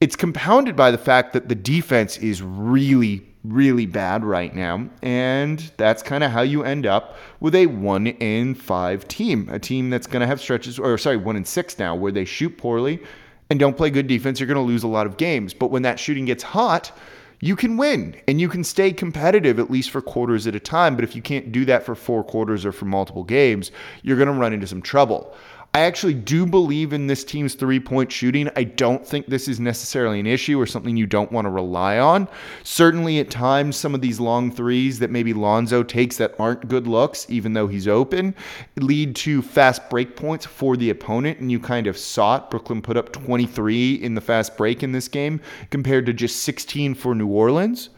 It's 0.01 0.15
compounded 0.15 0.75
by 0.75 0.91
the 0.91 0.97
fact 0.97 1.33
that 1.33 1.47
the 1.47 1.55
defense 1.55 2.17
is 2.17 2.41
really, 2.41 3.25
really 3.43 3.85
bad 3.85 4.25
right 4.25 4.53
now. 4.53 4.89
And 5.01 5.59
that's 5.77 6.03
kind 6.03 6.23
of 6.23 6.31
how 6.31 6.41
you 6.41 6.63
end 6.63 6.85
up 6.85 7.15
with 7.39 7.55
a 7.55 7.67
one 7.67 8.07
in 8.07 8.55
five 8.55 9.07
team, 9.07 9.47
a 9.49 9.57
team 9.57 9.89
that's 9.89 10.07
going 10.07 10.19
to 10.19 10.27
have 10.27 10.41
stretches, 10.41 10.77
or 10.77 10.97
sorry, 10.97 11.17
one 11.17 11.37
in 11.37 11.45
six 11.45 11.79
now, 11.79 11.95
where 11.95 12.11
they 12.11 12.25
shoot 12.25 12.57
poorly 12.57 13.01
and 13.49 13.59
don't 13.59 13.77
play 13.77 13.89
good 13.89 14.07
defense. 14.07 14.39
You're 14.39 14.47
going 14.47 14.55
to 14.55 14.61
lose 14.61 14.83
a 14.83 14.87
lot 14.87 15.07
of 15.07 15.15
games. 15.15 15.53
But 15.53 15.71
when 15.71 15.83
that 15.83 15.99
shooting 15.99 16.25
gets 16.25 16.43
hot, 16.43 16.91
you 17.39 17.55
can 17.55 17.77
win 17.77 18.15
and 18.27 18.41
you 18.41 18.49
can 18.49 18.63
stay 18.63 18.91
competitive 18.91 19.59
at 19.59 19.69
least 19.69 19.91
for 19.91 20.01
quarters 20.01 20.47
at 20.47 20.55
a 20.55 20.59
time. 20.59 20.95
But 20.95 21.03
if 21.03 21.15
you 21.15 21.21
can't 21.21 21.51
do 21.51 21.63
that 21.65 21.83
for 21.83 21.95
four 21.95 22.23
quarters 22.23 22.65
or 22.65 22.71
for 22.71 22.85
multiple 22.85 23.23
games, 23.23 23.71
you're 24.03 24.17
going 24.17 24.27
to 24.27 24.33
run 24.33 24.53
into 24.53 24.67
some 24.67 24.81
trouble. 24.81 25.33
I 25.75 25.81
actually 25.81 26.13
do 26.13 26.45
believe 26.45 26.93
in 26.93 27.07
this 27.07 27.25
team's 27.25 27.53
three 27.53 27.81
point 27.81 28.09
shooting. 28.09 28.49
I 28.55 28.63
don't 28.63 29.05
think 29.05 29.25
this 29.25 29.49
is 29.49 29.59
necessarily 29.59 30.21
an 30.21 30.25
issue 30.25 30.57
or 30.57 30.65
something 30.65 30.95
you 30.95 31.05
don't 31.05 31.33
want 31.33 31.47
to 31.47 31.49
rely 31.49 31.99
on. 31.99 32.29
Certainly, 32.63 33.19
at 33.19 33.29
times, 33.29 33.75
some 33.75 33.93
of 33.93 33.99
these 33.99 34.17
long 34.17 34.53
threes 34.53 34.99
that 34.99 35.11
maybe 35.11 35.33
Lonzo 35.33 35.83
takes 35.83 36.15
that 36.15 36.33
aren't 36.39 36.69
good 36.69 36.87
looks, 36.87 37.29
even 37.29 37.51
though 37.51 37.67
he's 37.67 37.89
open, 37.89 38.33
lead 38.77 39.17
to 39.17 39.41
fast 39.41 39.89
break 39.89 40.15
points 40.15 40.45
for 40.45 40.77
the 40.77 40.91
opponent. 40.91 41.41
And 41.41 41.51
you 41.51 41.59
kind 41.59 41.87
of 41.87 41.97
saw 41.97 42.37
it. 42.37 42.49
Brooklyn 42.49 42.81
put 42.81 42.95
up 42.95 43.11
23 43.11 43.95
in 43.95 44.15
the 44.15 44.21
fast 44.21 44.55
break 44.55 44.81
in 44.81 44.93
this 44.93 45.09
game 45.09 45.41
compared 45.71 46.05
to 46.05 46.13
just 46.13 46.37
16 46.43 46.95
for 46.95 47.13
New 47.13 47.27
Orleans. 47.27 47.89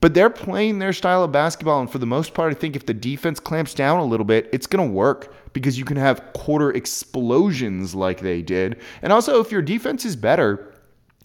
But 0.00 0.14
they're 0.14 0.30
playing 0.30 0.78
their 0.78 0.94
style 0.94 1.22
of 1.22 1.32
basketball. 1.32 1.80
And 1.80 1.92
for 1.92 1.98
the 1.98 2.06
most 2.06 2.32
part, 2.32 2.50
I 2.50 2.58
think 2.58 2.76
if 2.76 2.86
the 2.86 2.94
defense 2.94 3.38
clamps 3.38 3.74
down 3.74 4.00
a 4.00 4.04
little 4.06 4.24
bit, 4.24 4.48
it's 4.52 4.66
going 4.66 4.88
to 4.88 4.94
work 4.94 5.34
because 5.52 5.78
you 5.78 5.84
can 5.84 5.96
have 5.96 6.32
quarter 6.32 6.70
explosions 6.70 7.94
like 7.94 8.20
they 8.20 8.42
did. 8.42 8.80
And 9.02 9.12
also, 9.12 9.40
if 9.40 9.50
your 9.50 9.62
defense 9.62 10.04
is 10.04 10.16
better, 10.16 10.70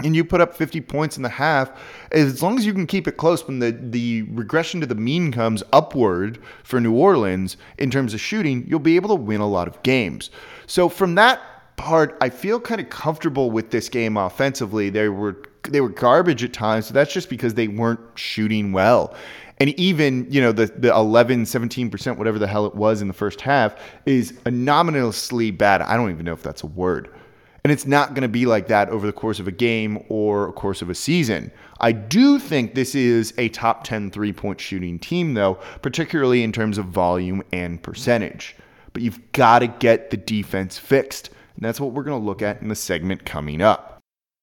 and 0.04 0.16
you 0.16 0.26
put 0.26 0.42
up 0.42 0.56
50 0.56 0.82
points 0.82 1.16
in 1.16 1.24
the 1.24 1.30
half, 1.30 1.72
as 2.12 2.44
long 2.44 2.58
as 2.58 2.66
you 2.66 2.74
can 2.74 2.86
keep 2.86 3.08
it 3.08 3.16
close 3.16 3.48
when 3.48 3.60
the, 3.60 3.72
the 3.72 4.24
regression 4.24 4.82
to 4.82 4.86
the 4.86 4.96
mean 4.96 5.32
comes 5.32 5.64
upward 5.72 6.38
for 6.64 6.82
New 6.82 6.94
Orleans 6.94 7.56
in 7.78 7.90
terms 7.90 8.14
of 8.14 8.20
shooting, 8.20 8.66
you'll 8.68 8.80
be 8.80 8.98
able 8.98 9.10
to 9.10 9.22
win 9.22 9.40
a 9.40 9.48
lot 9.48 9.70
of 9.70 9.82
games. 9.84 10.32
So 10.68 10.90
from 10.90 11.16
that 11.16 11.42
part, 11.78 12.18
I 12.20 12.30
feel 12.30 12.60
kind 12.60 12.82
of 12.82 12.90
comfortable 12.90 13.52
with 13.52 13.72
this 13.72 13.88
game 13.88 14.18
offensively. 14.18 14.90
They 14.90 15.08
were 15.10 15.38
they 15.70 15.82
were 15.82 15.90
garbage 15.90 16.44
at 16.44 16.54
times, 16.54 16.90
that's 16.90 17.12
just 17.12 17.28
because 17.28 17.56
they 17.56 17.68
weren't 17.68 18.00
shooting 18.14 18.72
well. 18.72 19.16
And 19.60 19.70
even, 19.80 20.28
you 20.30 20.42
know, 20.42 20.52
the, 20.52 20.66
the 20.66 20.94
11, 20.94 21.44
17%, 21.44 22.18
whatever 22.18 22.38
the 22.38 22.48
hell 22.48 22.66
it 22.66 22.76
was 22.76 23.02
in 23.02 23.08
the 23.08 23.14
first 23.14 23.42
half, 23.42 23.76
is 24.06 24.38
anomalously 24.46 25.52
bad. 25.52 25.82
I 25.82 25.96
don't 25.96 26.12
even 26.12 26.26
know 26.26 26.34
if 26.34 26.44
that's 26.44 26.64
a 26.64 26.68
word. 26.68 27.10
And 27.64 27.72
it's 27.72 27.88
not 27.88 28.10
going 28.10 28.22
to 28.22 28.28
be 28.28 28.46
like 28.46 28.68
that 28.68 28.90
over 28.90 29.08
the 29.08 29.14
course 29.14 29.40
of 29.40 29.48
a 29.48 29.52
game 29.52 30.04
or 30.08 30.50
a 30.50 30.54
course 30.54 30.84
of 30.84 30.90
a 30.90 30.94
season. 30.94 31.52
I 31.80 31.94
do 31.94 32.38
think 32.38 32.76
this 32.76 32.94
is 32.94 33.34
a 33.40 33.50
top 33.50 33.84
10 33.86 34.12
three 34.12 34.34
point 34.34 34.62
shooting 34.62 35.00
team, 35.00 35.34
though, 35.34 35.56
particularly 35.82 36.44
in 36.44 36.52
terms 36.52 36.78
of 36.78 36.86
volume 36.86 37.42
and 37.52 37.82
percentage. 37.82 38.56
But 38.94 39.02
you've 39.02 39.32
got 39.32 39.60
to 39.60 39.68
get 39.68 40.12
the 40.12 40.18
defense 40.18 40.78
fixed. 40.78 41.30
And 41.56 41.66
that's 41.66 41.80
what 41.80 41.94
we're 41.94 42.04
going 42.04 42.22
to 42.22 42.26
look 42.26 42.44
at 42.44 42.62
in 42.62 42.68
the 42.68 42.76
segment 42.76 43.26
coming 43.26 43.62
up. 43.62 43.95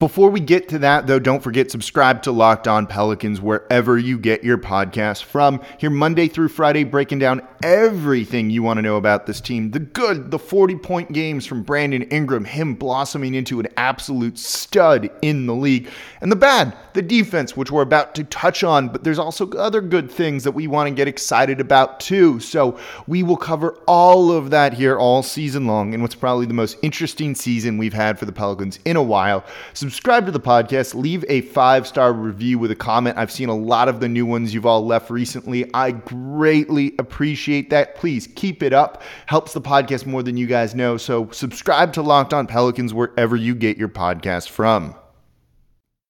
Before 0.03 0.31
we 0.31 0.41
get 0.41 0.69
to 0.71 0.81
that, 0.81 1.07
though, 1.07 1.21
don't 1.21 1.45
forget 1.45 1.71
subscribe 1.71 2.25
to 2.25 2.33
Locked 2.33 2.67
On 2.67 2.89
Pelicans 2.89 3.41
wherever 3.41 3.97
you 3.97 4.19
get 4.19 4.43
your 4.43 4.59
podcast 4.59 5.23
from. 5.23 5.63
Here 5.79 5.91
Monday 5.91 6.27
through 6.27 6.49
Friday, 6.49 6.83
breaking 6.83 7.21
down 7.21 7.47
everything 7.63 8.51
you 8.51 8.65
want 8.65 8.79
to 8.79 8.83
know 8.83 8.97
about 8.97 9.27
this 9.27 9.41
team. 9.41 9.71
The 9.71 9.79
good, 9.79 10.33
the 10.33 10.41
40 10.41 10.75
point 10.79 11.13
games 11.13 11.47
from 11.47 11.63
Brandon 11.63 12.03
Ingram, 12.03 12.45
him 12.45 12.75
blossoming 12.75 13.35
into 13.37 13.61
an 13.61 13.69
absolute 13.77 14.41
stud 14.41 15.09
in 15.23 15.47
the 15.47 15.55
league. 15.55 15.89
And 16.21 16.33
the 16.33 16.37
bad, 16.37 16.77
the 16.95 17.03
defense, 17.03 17.57
which 17.57 17.71
we're 17.71 17.83
about 17.83 18.17
to 18.17 18.25
touch 18.25 18.65
on, 18.65 18.89
but 18.89 19.05
there's 19.05 19.21
also 19.21 19.49
other 19.53 19.81
good 19.81 20.11
things 20.11 20.43
that 20.43 20.51
we 20.51 20.67
want 20.67 20.89
to 20.89 20.95
get 20.97 21.07
excited 21.07 21.61
about 21.61 22.01
too. 22.01 22.41
So 22.41 22.77
we 23.07 23.23
will 23.23 23.37
cover 23.37 23.79
all 23.87 24.33
of 24.33 24.51
that 24.51 24.75
here 24.75 24.99
all 24.99 25.23
season 25.23 25.69
long 25.69 25.93
in 25.93 26.03
what's 26.03 26.17
probably 26.17 26.47
the 26.47 26.55
most 26.55 26.77
interesting 26.83 27.37
season 27.37 27.79
we've 27.79 27.95
had 27.95 28.19
for 28.19 28.25
the 28.25 28.33
Pelicans 28.33 28.81
in 28.85 28.97
a 28.97 29.03
while. 29.03 29.45
Subscribe 29.75 29.92
to 30.01 30.31
the 30.31 30.41
podcast, 30.41 30.95
leave 30.95 31.25
a 31.29 31.43
five 31.43 31.87
star 31.87 32.13
review 32.13 32.59
with 32.59 32.71
a 32.71 32.77
comment. 32.77 33.19
I've 33.19 33.31
seen 33.31 33.49
a 33.49 33.57
lot 33.57 33.89
of 33.89 34.01
the 34.01 34.09
new 34.09 34.27
ones 34.27 34.55
you've 34.55 34.67
all 34.67 34.85
left 34.87 35.11
recently. 35.11 35.69
I 35.75 35.93
greatly 35.93 36.95
appreciate 36.99 37.71
that. 37.71 37.97
Please 37.97 38.29
keep 38.35 38.63
it 38.63 38.73
up. 38.73 39.03
Helps 39.27 39.53
the 39.53 39.61
podcast 39.61 40.07
more 40.07 40.23
than 40.23 40.37
you 40.37 40.47
guys 40.47 40.75
know. 40.75 40.97
So 40.97 41.29
subscribe 41.31 41.93
to 41.95 42.03
Locked 42.03 42.33
On 42.33 42.47
Pelicans 42.47 42.95
wherever 42.95 43.37
you 43.37 43.55
get 43.55 43.77
your 43.77 43.89
podcast 43.89 44.49
from. 44.49 44.95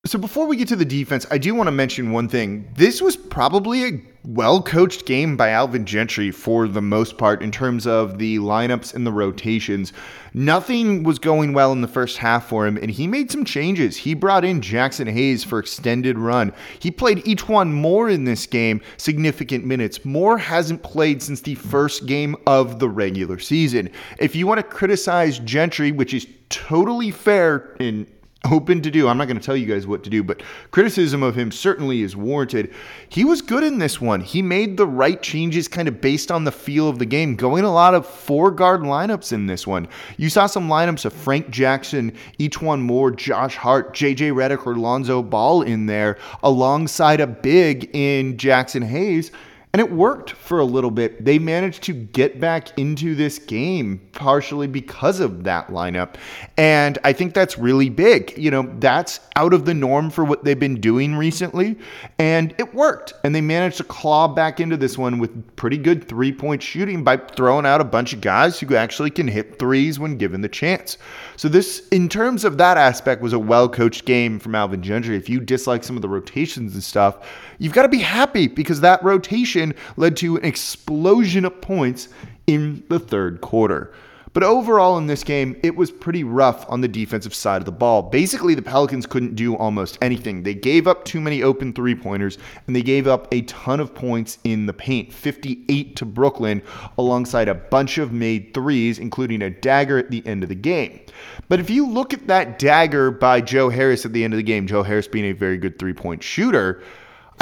So 0.05 0.19
before 0.19 0.49
we 0.49 0.57
get 0.57 0.67
to 0.67 0.75
the 0.75 0.85
defense, 0.85 1.27
I 1.31 1.39
do 1.39 1.55
want 1.55 1.69
to 1.69 1.73
mention 1.73 2.11
one 2.11 2.29
thing. 2.29 2.69
This 2.75 3.01
was 3.01 3.17
probably 3.17 3.85
a 3.85 4.01
well 4.25 4.61
coached 4.61 5.07
game 5.07 5.37
by 5.37 5.51
Alvin 5.51 5.87
Gentry 5.87 6.33
for 6.33 6.67
the 6.67 6.83
most 6.83 7.19
part 7.19 7.41
in 7.41 7.53
terms 7.53 7.87
of 7.87 8.19
the 8.19 8.39
lineups 8.39 8.97
and 8.97 9.07
the 9.07 9.13
rotations. 9.13 9.93
Nothing 10.35 11.05
was 11.05 11.21
going 11.21 11.53
well 11.53 11.71
in 11.71 11.83
the 11.83 11.87
first 11.87 12.19
half 12.19 12.49
for 12.49 12.67
him, 12.67 12.79
and 12.79 12.91
he 12.91 13.07
made 13.07 13.31
some 13.31 13.45
changes. 13.45 13.97
He 13.97 14.15
brought 14.15 14.45
in 14.45 14.61
Jaxson 14.61 15.09
Hayes 15.09 15.45
for 15.45 15.61
extended 15.61 16.19
run. 16.19 16.53
He 16.81 16.91
played 16.91 17.19
E'Twaun 17.19 17.71
Moore 17.71 18.11
in 18.11 18.25
this 18.25 18.45
game, 18.45 18.81
significant 18.97 19.65
minutes. 19.65 20.05
Moore 20.05 20.37
hasn't 20.37 20.83
played 20.83 21.23
since 21.23 21.43
the 21.43 21.55
first 21.55 22.07
game 22.07 22.35
of 22.49 22.81
the 22.81 22.89
regular 22.89 23.39
season. 23.39 23.89
If 24.19 24.35
you 24.35 24.49
want 24.49 24.59
to 24.59 24.65
criticize 24.65 25.39
Gentry, 25.39 25.93
which 25.93 26.13
is 26.13 26.27
totally 26.49 27.13
fair 27.13 27.77
in 27.79 28.09
open 28.51 28.83
to 28.83 28.91
do. 28.91 29.09
I'm 29.09 29.19
not 29.19 29.29
going 29.29 29.39
to 29.39 29.45
tell 29.45 29.57
you 29.57 29.67
guys 29.67 29.87
what 29.87 30.03
to 30.05 30.11
do, 30.11 30.23
but 30.23 30.43
criticism 30.71 31.23
of 31.23 31.37
him 31.37 31.51
certainly 31.51 32.03
is 32.03 32.17
warranted. 32.17 32.73
He 33.09 33.25
was 33.25 33.41
good 33.41 33.63
in 33.63 33.79
this 33.79 34.01
one. 34.01 34.21
He 34.21 34.43
made 34.43 34.77
the 34.77 34.87
right 34.87 35.23
changes 35.23 35.69
kind 35.69 35.89
of 35.89 36.01
based 36.01 36.31
on 36.33 36.45
the 36.45 36.53
feel 36.53 36.89
of 36.89 36.99
the 36.99 37.07
game, 37.07 37.37
going 37.37 37.65
a 37.65 37.73
lot 37.73 37.95
of 37.95 38.07
four 38.07 38.51
guard 38.51 38.81
lineups 38.81 39.33
in 39.33 39.47
this 39.47 39.67
one. 39.67 39.87
You 40.17 40.29
saw 40.29 40.47
some 40.47 40.69
lineups 40.69 41.05
of 41.05 41.13
Frank 41.13 41.51
Jackson, 41.51 42.13
E'Twaun 42.39 42.81
Moore, 42.81 43.11
Josh 43.11 43.57
Hart, 43.57 43.95
JJ 43.95 44.33
Redick, 44.33 44.67
or 44.67 44.77
Lonzo 44.77 45.23
Ball 45.23 45.63
in 45.63 45.87
there, 45.87 46.19
alongside 46.43 47.21
a 47.21 47.27
big 47.27 47.91
in 47.95 48.37
Jaxson 48.37 48.85
Hayes. 48.85 49.31
And 49.75 49.81
it 49.81 49.91
worked 49.91 50.33
for 50.33 50.59
a 50.59 50.65
little 50.65 50.91
bit. 50.91 51.25
They 51.25 51.39
managed 51.39 51.83
to 51.85 51.95
get 51.95 52.39
back 52.39 52.79
into 52.79 53.15
this 53.15 53.39
game 53.39 54.07
partially 54.13 54.67
because 54.67 55.19
of 55.19 55.45
that 55.45 55.69
lineup. 55.69 56.17
And 56.59 56.99
I 57.05 57.15
think 57.15 57.33
that's 57.33 57.57
really 57.57 57.89
big. 57.89 58.37
You 58.37 58.51
know, 58.51 58.71
that's 58.81 59.21
out 59.35 59.55
of 59.55 59.65
the 59.65 59.73
norm 59.73 60.11
for 60.11 60.25
what 60.25 60.45
they've 60.45 60.61
been 60.61 60.79
doing 60.79 61.17
recently. 61.17 61.79
And 62.19 62.55
it 62.59 62.75
worked. 62.75 63.15
And 63.25 63.35
they 63.35 63.41
managed 63.41 63.79
to 63.79 63.85
claw 63.85 64.29
back 64.29 64.61
into 64.61 64.77
this 64.77 64.99
one 64.99 65.19
with 65.19 65.57
pretty 65.57 65.79
good 65.79 66.07
three 66.07 66.33
point 66.33 66.63
shooting 66.63 67.03
by 67.03 67.17
throwing 67.17 67.65
out 67.65 67.81
a 67.81 67.85
bunch 67.85 68.13
of 68.13 68.21
guys 68.21 68.61
who 68.61 68.77
actually 68.77 69.11
can 69.11 69.27
hit 69.27 69.59
threes 69.59 69.99
when 69.99 70.19
given 70.19 70.43
the 70.43 70.51
chance. 70.51 70.99
So, 71.43 71.49
this, 71.49 71.89
in 71.89 72.09
terms 72.09 72.45
of 72.45 72.57
that 72.59 72.77
aspect, 72.77 73.21
was 73.21 73.33
a 73.33 73.39
well 73.41 73.69
coached 73.69 74.05
game 74.05 74.39
from 74.39 74.55
Alvin 74.55 74.81
Gentry. 74.81 75.17
If 75.17 75.29
you 75.29 75.41
dislike 75.41 75.83
some 75.83 75.97
of 75.97 76.03
the 76.03 76.09
rotations 76.09 76.75
and 76.75 76.85
stuff, 76.85 77.29
you've 77.59 77.73
got 77.73 77.83
to 77.83 77.89
be 77.89 77.99
happy 77.99 78.47
because 78.47 78.81
that 78.83 79.03
rotation 79.03 79.75
led 79.97 80.17
to 80.19 80.37
an 80.37 80.45
explosion 80.45 81.45
of 81.45 81.61
points 81.61 82.07
in 82.47 82.85
the 82.89 83.01
third 83.01 83.41
quarter. 83.41 83.93
But 84.35 84.43
overall 84.43 84.97
in 84.97 85.07
this 85.07 85.25
game, 85.25 85.59
it 85.63 85.77
was 85.77 85.91
pretty 85.91 86.25
rough 86.25 86.65
on 86.71 86.81
the 86.81 86.89
defensive 86.89 87.35
side 87.35 87.61
of 87.61 87.67
the 87.67 87.73
ball. 87.73 88.03
Basically, 88.03 88.55
the 88.55 88.63
Pelicans 88.63 89.05
couldn't 89.05 89.35
do 89.35 89.55
almost 89.57 89.99
anything. 90.01 90.43
They 90.43 90.55
gave 90.55 90.87
up 90.87 91.05
too 91.05 91.21
many 91.21 91.43
open 91.43 91.73
three 91.75 91.95
pointers, 91.95 92.39
and 92.67 92.75
they 92.75 92.83
gave 92.83 93.07
up 93.07 93.29
a 93.33 93.43
ton 93.43 93.79
of 93.79 93.95
points 93.95 94.39
in 94.45 94.65
the 94.65 94.73
paint 94.73 95.13
58 95.13 95.97
to 95.97 96.07
Brooklyn, 96.07 96.63
alongside 96.97 97.49
a 97.49 97.55
bunch 97.55 97.99
of 97.99 98.13
made 98.13 98.55
threes, 98.55 98.99
including 98.99 99.43
a 99.43 99.51
dagger 99.51 99.99
at 99.99 100.11
the 100.11 100.27
end 100.27 100.43
of 100.43 100.49
the 100.49 100.55
game. 100.55 101.01
But 101.49 101.61
if 101.61 101.69
you 101.69 101.87
look 101.87 102.15
at 102.15 102.27
that 102.29 102.59
dagger 102.59 103.11
by 103.11 103.43
Joe 103.43 103.69
Harris 103.69 104.07
at 104.07 104.15
the 104.15 104.25
end 104.25 104.33
of 104.33 104.39
the 104.39 104.43
game, 104.43 104.67
Joe 104.67 104.83
Harris 104.83 105.09
being 105.09 105.27
a 105.27 105.33
very 105.33 105.59
good 105.59 105.79
three 105.79 105.93
point 105.93 106.23
shooter, 106.23 106.83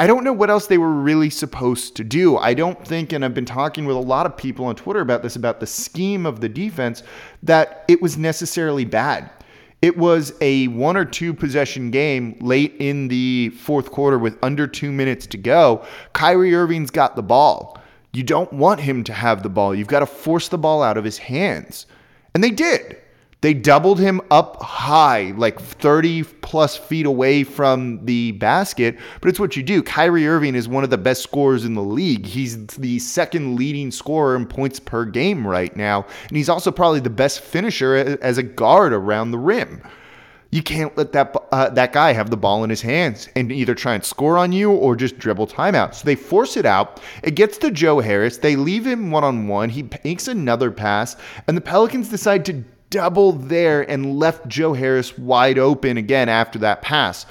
I 0.01 0.07
don't 0.07 0.23
know 0.23 0.33
what 0.33 0.49
else 0.49 0.65
they 0.65 0.79
were 0.79 0.91
really 0.91 1.29
supposed 1.29 1.95
to 1.97 2.03
do. 2.03 2.35
I 2.35 2.55
don't 2.55 2.83
think, 2.83 3.13
and 3.13 3.23
I've 3.23 3.35
been 3.35 3.45
talking 3.45 3.85
with 3.85 3.95
a 3.95 3.99
lot 3.99 4.25
of 4.25 4.35
people 4.35 4.65
on 4.65 4.75
Twitter 4.75 4.99
about 4.99 5.21
this, 5.21 5.35
about 5.35 5.59
the 5.59 5.67
scheme 5.67 6.25
of 6.25 6.41
the 6.41 6.49
defense, 6.49 7.03
that 7.43 7.85
it 7.87 8.01
was 8.01 8.17
necessarily 8.17 8.83
bad. 8.83 9.29
It 9.83 9.95
was 9.95 10.33
a 10.41 10.69
one 10.69 10.97
or 10.97 11.05
two 11.05 11.35
possession 11.35 11.91
game 11.91 12.35
late 12.41 12.73
in 12.79 13.09
the 13.09 13.49
fourth 13.49 13.91
quarter 13.91 14.17
with 14.17 14.43
under 14.43 14.65
two 14.65 14.91
minutes 14.91 15.27
to 15.27 15.37
go. 15.37 15.85
Kyrie 16.13 16.55
Irving's 16.55 16.89
got 16.89 17.15
the 17.15 17.21
ball. 17.21 17.79
You 18.11 18.23
don't 18.23 18.51
want 18.51 18.79
him 18.79 19.03
to 19.03 19.13
have 19.13 19.43
the 19.43 19.49
ball. 19.49 19.75
You've 19.75 19.87
got 19.87 19.99
to 19.99 20.07
force 20.07 20.47
the 20.47 20.57
ball 20.57 20.81
out 20.81 20.97
of 20.97 21.03
his 21.03 21.19
hands. 21.19 21.85
And 22.33 22.43
they 22.43 22.49
did. 22.49 22.97
They 23.41 23.55
doubled 23.55 23.99
him 23.99 24.21
up 24.29 24.61
high, 24.61 25.33
like 25.35 25.59
30 25.59 26.23
plus 26.23 26.77
feet 26.77 27.07
away 27.07 27.43
from 27.43 28.05
the 28.05 28.33
basket. 28.33 28.99
But 29.19 29.29
it's 29.29 29.39
what 29.39 29.57
you 29.57 29.63
do. 29.63 29.81
Kyrie 29.81 30.27
Irving 30.27 30.53
is 30.53 30.67
one 30.67 30.83
of 30.83 30.91
the 30.91 30.99
best 30.99 31.23
scorers 31.23 31.65
in 31.65 31.73
the 31.73 31.81
league. 31.81 32.27
He's 32.27 32.67
the 32.67 32.99
second 32.99 33.55
leading 33.55 33.89
scorer 33.89 34.35
in 34.35 34.45
points 34.45 34.79
per 34.79 35.05
game 35.05 35.47
right 35.47 35.75
now. 35.75 36.05
And 36.27 36.37
he's 36.37 36.49
also 36.49 36.69
probably 36.69 36.99
the 36.99 37.09
best 37.09 37.41
finisher 37.41 38.19
as 38.21 38.37
a 38.37 38.43
guard 38.43 38.93
around 38.93 39.31
the 39.31 39.39
rim. 39.39 39.81
You 40.51 40.61
can't 40.61 40.95
let 40.95 41.13
that 41.13 41.35
uh, 41.51 41.69
that 41.69 41.93
guy 41.93 42.11
have 42.11 42.29
the 42.29 42.37
ball 42.37 42.63
in 42.65 42.69
his 42.69 42.81
hands 42.81 43.29
and 43.37 43.51
either 43.51 43.73
try 43.73 43.95
and 43.95 44.03
score 44.03 44.37
on 44.37 44.51
you 44.51 44.69
or 44.69 44.95
just 44.97 45.17
dribble 45.17 45.47
timeout. 45.47 45.95
So 45.95 46.03
they 46.05 46.15
force 46.15 46.57
it 46.57 46.65
out. 46.65 47.01
It 47.23 47.35
gets 47.35 47.57
to 47.59 47.71
Joe 47.71 48.01
Harris. 48.01 48.37
They 48.37 48.57
leave 48.57 48.85
him 48.85 49.09
one 49.09 49.23
on 49.23 49.47
one. 49.47 49.69
He 49.69 49.89
makes 50.03 50.27
another 50.27 50.69
pass, 50.69 51.15
and 51.47 51.55
the 51.55 51.61
Pelicans 51.61 52.09
decide 52.09 52.43
to 52.45 52.65
double 52.91 53.31
there 53.31 53.89
and 53.89 54.19
left 54.19 54.47
Joe 54.47 54.73
Harris 54.73 55.17
wide 55.17 55.57
open 55.57 55.97
again 55.97 56.29
after 56.29 56.59
that 56.59 56.83
pass. 56.83 57.25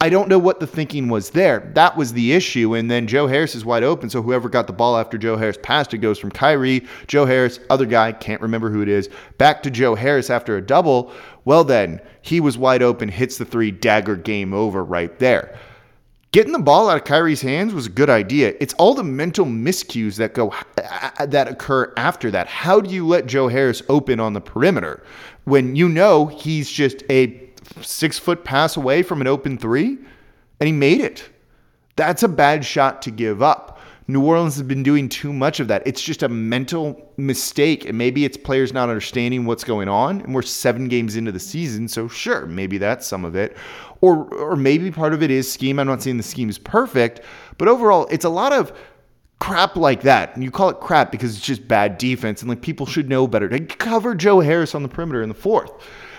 I 0.00 0.10
don't 0.10 0.28
know 0.28 0.38
what 0.38 0.60
the 0.60 0.66
thinking 0.66 1.08
was 1.08 1.30
there. 1.30 1.72
That 1.74 1.96
was 1.96 2.12
the 2.12 2.32
issue. 2.32 2.76
And 2.76 2.88
then 2.88 3.08
Joe 3.08 3.26
Harris 3.26 3.56
is 3.56 3.64
wide 3.64 3.82
open. 3.82 4.08
So 4.08 4.22
whoever 4.22 4.48
got 4.48 4.68
the 4.68 4.72
ball 4.72 4.96
after 4.96 5.18
Joe 5.18 5.36
Harris 5.36 5.58
passed 5.60 5.92
it 5.92 5.98
goes 5.98 6.20
from 6.20 6.30
Kyrie, 6.30 6.86
Joe 7.08 7.26
Harris, 7.26 7.58
other 7.68 7.86
guy, 7.86 8.12
can't 8.12 8.40
remember 8.40 8.70
who 8.70 8.80
it 8.80 8.88
is, 8.88 9.08
back 9.38 9.60
to 9.64 9.72
Joe 9.72 9.96
Harris 9.96 10.30
after 10.30 10.56
a 10.56 10.62
double. 10.62 11.10
Well, 11.44 11.64
then 11.64 12.00
he 12.22 12.38
was 12.38 12.56
wide 12.56 12.82
open, 12.82 13.08
hits 13.08 13.38
the 13.38 13.44
three, 13.44 13.72
dagger 13.72 14.14
game 14.14 14.54
over 14.54 14.84
right 14.84 15.18
there. 15.18 15.58
Getting 16.30 16.52
the 16.52 16.58
ball 16.58 16.90
out 16.90 16.98
of 16.98 17.04
Kyrie's 17.04 17.40
hands 17.40 17.72
was 17.72 17.86
a 17.86 17.90
good 17.90 18.10
idea. 18.10 18.54
It's 18.60 18.74
all 18.74 18.92
the 18.92 19.02
mental 19.02 19.46
miscues 19.46 20.16
that 20.16 20.34
go 20.34 20.52
that 20.76 21.48
occur 21.48 21.92
after 21.96 22.30
that. 22.30 22.46
How 22.46 22.82
do 22.82 22.90
you 22.90 23.06
let 23.06 23.26
Joe 23.26 23.48
Harris 23.48 23.82
open 23.88 24.20
on 24.20 24.34
the 24.34 24.40
perimeter 24.40 25.02
when 25.44 25.74
you 25.74 25.88
know 25.88 26.26
he's 26.26 26.70
just 26.70 27.02
a 27.08 27.48
six 27.80 28.18
foot 28.18 28.44
pass 28.44 28.76
away 28.76 29.02
from 29.02 29.22
an 29.22 29.26
open 29.26 29.56
three, 29.56 29.96
and 30.60 30.66
he 30.66 30.72
made 30.72 31.00
it? 31.00 31.26
That's 31.96 32.22
a 32.22 32.28
bad 32.28 32.62
shot 32.62 33.00
to 33.02 33.10
give 33.10 33.42
up. 33.42 33.80
New 34.10 34.24
Orleans 34.24 34.54
has 34.56 34.62
been 34.62 34.82
doing 34.82 35.06
too 35.06 35.34
much 35.34 35.60
of 35.60 35.68
that. 35.68 35.86
It's 35.86 36.00
just 36.00 36.22
a 36.22 36.30
mental 36.30 37.12
mistake, 37.18 37.84
and 37.84 37.98
maybe 37.98 38.24
it's 38.24 38.38
players 38.38 38.72
not 38.72 38.88
understanding 38.88 39.44
what's 39.44 39.64
going 39.64 39.86
on. 39.86 40.22
And 40.22 40.34
we're 40.34 40.40
seven 40.40 40.88
games 40.88 41.16
into 41.16 41.30
the 41.30 41.38
season, 41.38 41.88
so 41.88 42.08
sure, 42.08 42.46
maybe 42.46 42.78
that's 42.78 43.06
some 43.06 43.26
of 43.26 43.36
it, 43.36 43.54
or 44.00 44.24
or 44.34 44.56
maybe 44.56 44.90
part 44.90 45.12
of 45.12 45.22
it 45.22 45.30
is 45.30 45.50
scheme. 45.50 45.78
I'm 45.78 45.86
not 45.86 46.02
saying 46.02 46.16
the 46.16 46.22
scheme 46.22 46.48
is 46.48 46.58
perfect, 46.58 47.20
but 47.56 47.68
overall, 47.68 48.06
it's 48.10 48.24
a 48.24 48.30
lot 48.30 48.52
of 48.52 48.72
crap 49.40 49.76
like 49.76 50.02
that. 50.02 50.34
And 50.34 50.42
you 50.42 50.50
call 50.50 50.68
it 50.68 50.80
crap 50.80 51.12
because 51.12 51.36
it's 51.36 51.44
just 51.44 51.68
bad 51.68 51.98
defense, 51.98 52.42
and 52.42 52.48
like 52.48 52.62
people 52.62 52.86
should 52.86 53.08
know 53.08 53.26
better 53.26 53.48
to 53.48 53.60
cover 53.60 54.14
Joe 54.14 54.40
Harris 54.40 54.74
on 54.74 54.82
the 54.82 54.88
perimeter 54.88 55.22
in 55.22 55.28
the 55.28 55.34
fourth. 55.34 55.72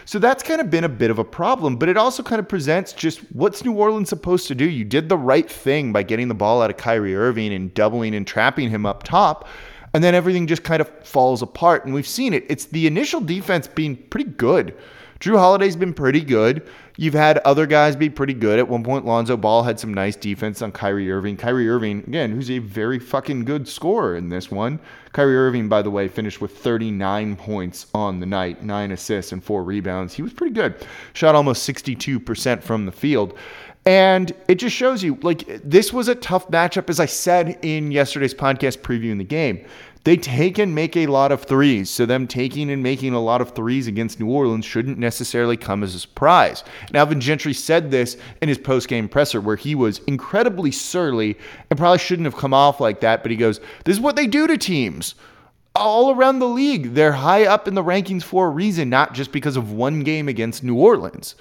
So 0.05 0.17
that's 0.17 0.41
kind 0.41 0.59
of 0.59 0.71
been 0.71 0.85
a 0.85 0.89
bit 0.89 1.11
of 1.11 1.19
a 1.19 1.23
problem, 1.23 1.75
but 1.75 1.87
it 1.87 1.95
also 1.95 2.23
kind 2.23 2.39
of 2.39 2.49
presents 2.49 2.93
just 2.93 3.19
what's 3.31 3.63
New 3.63 3.73
Orleans 3.73 4.09
supposed 4.09 4.47
to 4.47 4.55
do? 4.55 4.67
You 4.67 4.83
did 4.83 5.07
the 5.07 5.17
right 5.17 5.47
thing 5.47 5.93
by 5.93 6.01
getting 6.01 6.29
the 6.29 6.33
ball 6.33 6.63
out 6.63 6.71
of 6.71 6.77
Kyrie 6.77 7.15
Irving 7.15 7.53
and 7.53 7.71
doubling 7.75 8.15
and 8.15 8.25
trapping 8.25 8.71
him 8.71 8.87
up 8.87 9.03
top. 9.03 9.47
And 9.93 10.03
then 10.03 10.15
everything 10.15 10.47
just 10.47 10.63
kind 10.63 10.81
of 10.81 10.89
falls 11.05 11.43
apart. 11.43 11.85
And 11.85 11.93
we've 11.93 12.07
seen 12.07 12.33
it. 12.33 12.43
It's 12.49 12.65
the 12.65 12.87
initial 12.87 13.21
defense 13.21 13.67
being 13.67 13.97
pretty 13.97 14.31
good. 14.31 14.75
Jrue 15.19 15.37
Holiday's 15.37 15.75
been 15.75 15.93
pretty 15.93 16.21
good. 16.21 16.67
You've 16.95 17.13
had 17.13 17.39
other 17.39 17.65
guys 17.65 17.95
be 17.95 18.09
pretty 18.09 18.33
good. 18.33 18.57
At 18.57 18.67
one 18.67 18.83
point, 18.83 19.05
Lonzo 19.05 19.35
Ball 19.35 19.63
had 19.63 19.79
some 19.79 19.93
nice 19.93 20.15
defense 20.15 20.61
on 20.61 20.71
Kyrie 20.71 21.11
Irving. 21.11 21.35
Kyrie 21.35 21.69
Irving, 21.69 22.03
again, 22.07 22.31
who's 22.31 22.49
a 22.51 22.59
very 22.59 22.99
fucking 22.99 23.45
good 23.45 23.67
scorer 23.67 24.15
in 24.15 24.29
this 24.29 24.49
one. 24.49 24.79
Kyrie 25.11 25.35
Irving, 25.37 25.67
by 25.67 25.81
the 25.81 25.91
way, 25.91 26.07
finished 26.07 26.39
with 26.39 26.57
39 26.57 27.35
points 27.35 27.87
on 27.93 28.19
the 28.19 28.25
night, 28.25 28.63
nine 28.63 28.91
assists 28.91 29.31
and 29.31 29.43
four 29.43 29.63
rebounds. 29.63 30.13
He 30.13 30.21
was 30.21 30.33
pretty 30.33 30.53
good. 30.53 30.75
Shot 31.13 31.35
almost 31.35 31.67
62% 31.67 32.61
from 32.61 32.85
the 32.85 32.91
field. 32.91 33.37
And 33.85 34.33
it 34.47 34.55
just 34.55 34.75
shows 34.75 35.01
you, 35.01 35.17
like, 35.21 35.47
this 35.63 35.91
was 35.91 36.09
a 36.09 36.15
tough 36.15 36.47
matchup, 36.49 36.89
as 36.89 36.99
I 36.99 37.05
said 37.05 37.57
in 37.61 37.91
yesterday's 37.91 38.33
podcast 38.33 38.79
previewing 38.79 39.17
the 39.17 39.23
game. 39.23 39.65
They 40.05 40.15
take 40.15 40.57
and 40.57 40.73
make 40.73 40.95
a 40.95 41.07
lot 41.07 41.31
of 41.31 41.43
threes. 41.43 41.89
So, 41.89 42.05
them 42.05 42.25
taking 42.25 42.71
and 42.71 42.81
making 42.81 43.13
a 43.13 43.19
lot 43.19 43.41
of 43.41 43.51
threes 43.51 43.87
against 43.87 44.19
New 44.19 44.29
Orleans 44.29 44.65
shouldn't 44.65 44.97
necessarily 44.97 45.57
come 45.57 45.83
as 45.83 45.93
a 45.93 45.99
surprise. 45.99 46.63
Now, 46.93 47.01
Alvin 47.01 47.19
Gentry 47.19 47.53
said 47.53 47.91
this 47.91 48.15
in 48.41 48.47
his 48.47 48.57
post 48.57 48.87
game 48.87 49.09
presser 49.09 49.41
where 49.41 49.57
he 49.57 49.75
was 49.75 49.99
incredibly 50.07 50.71
surly 50.71 51.37
and 51.69 51.77
probably 51.77 51.99
shouldn't 51.99 52.25
have 52.25 52.37
come 52.37 52.53
off 52.53 52.79
like 52.79 53.01
that. 53.01 53.23
But 53.23 53.31
he 53.31 53.37
goes, 53.37 53.59
This 53.83 53.97
is 53.97 54.01
what 54.01 54.15
they 54.15 54.27
do 54.27 54.47
to 54.47 54.57
teams 54.57 55.15
all 55.75 56.11
around 56.11 56.39
the 56.39 56.47
league. 56.47 56.93
They're 56.93 57.11
high 57.11 57.45
up 57.45 57.67
in 57.67 57.75
the 57.75 57.83
rankings 57.83 58.23
for 58.23 58.47
a 58.47 58.51
reason, 58.51 58.89
not 58.89 59.13
just 59.13 59.31
because 59.33 59.57
of 59.57 59.73
one 59.73 60.01
game 60.01 60.29
against 60.29 60.63
New 60.63 60.75
Orleans 60.75 61.35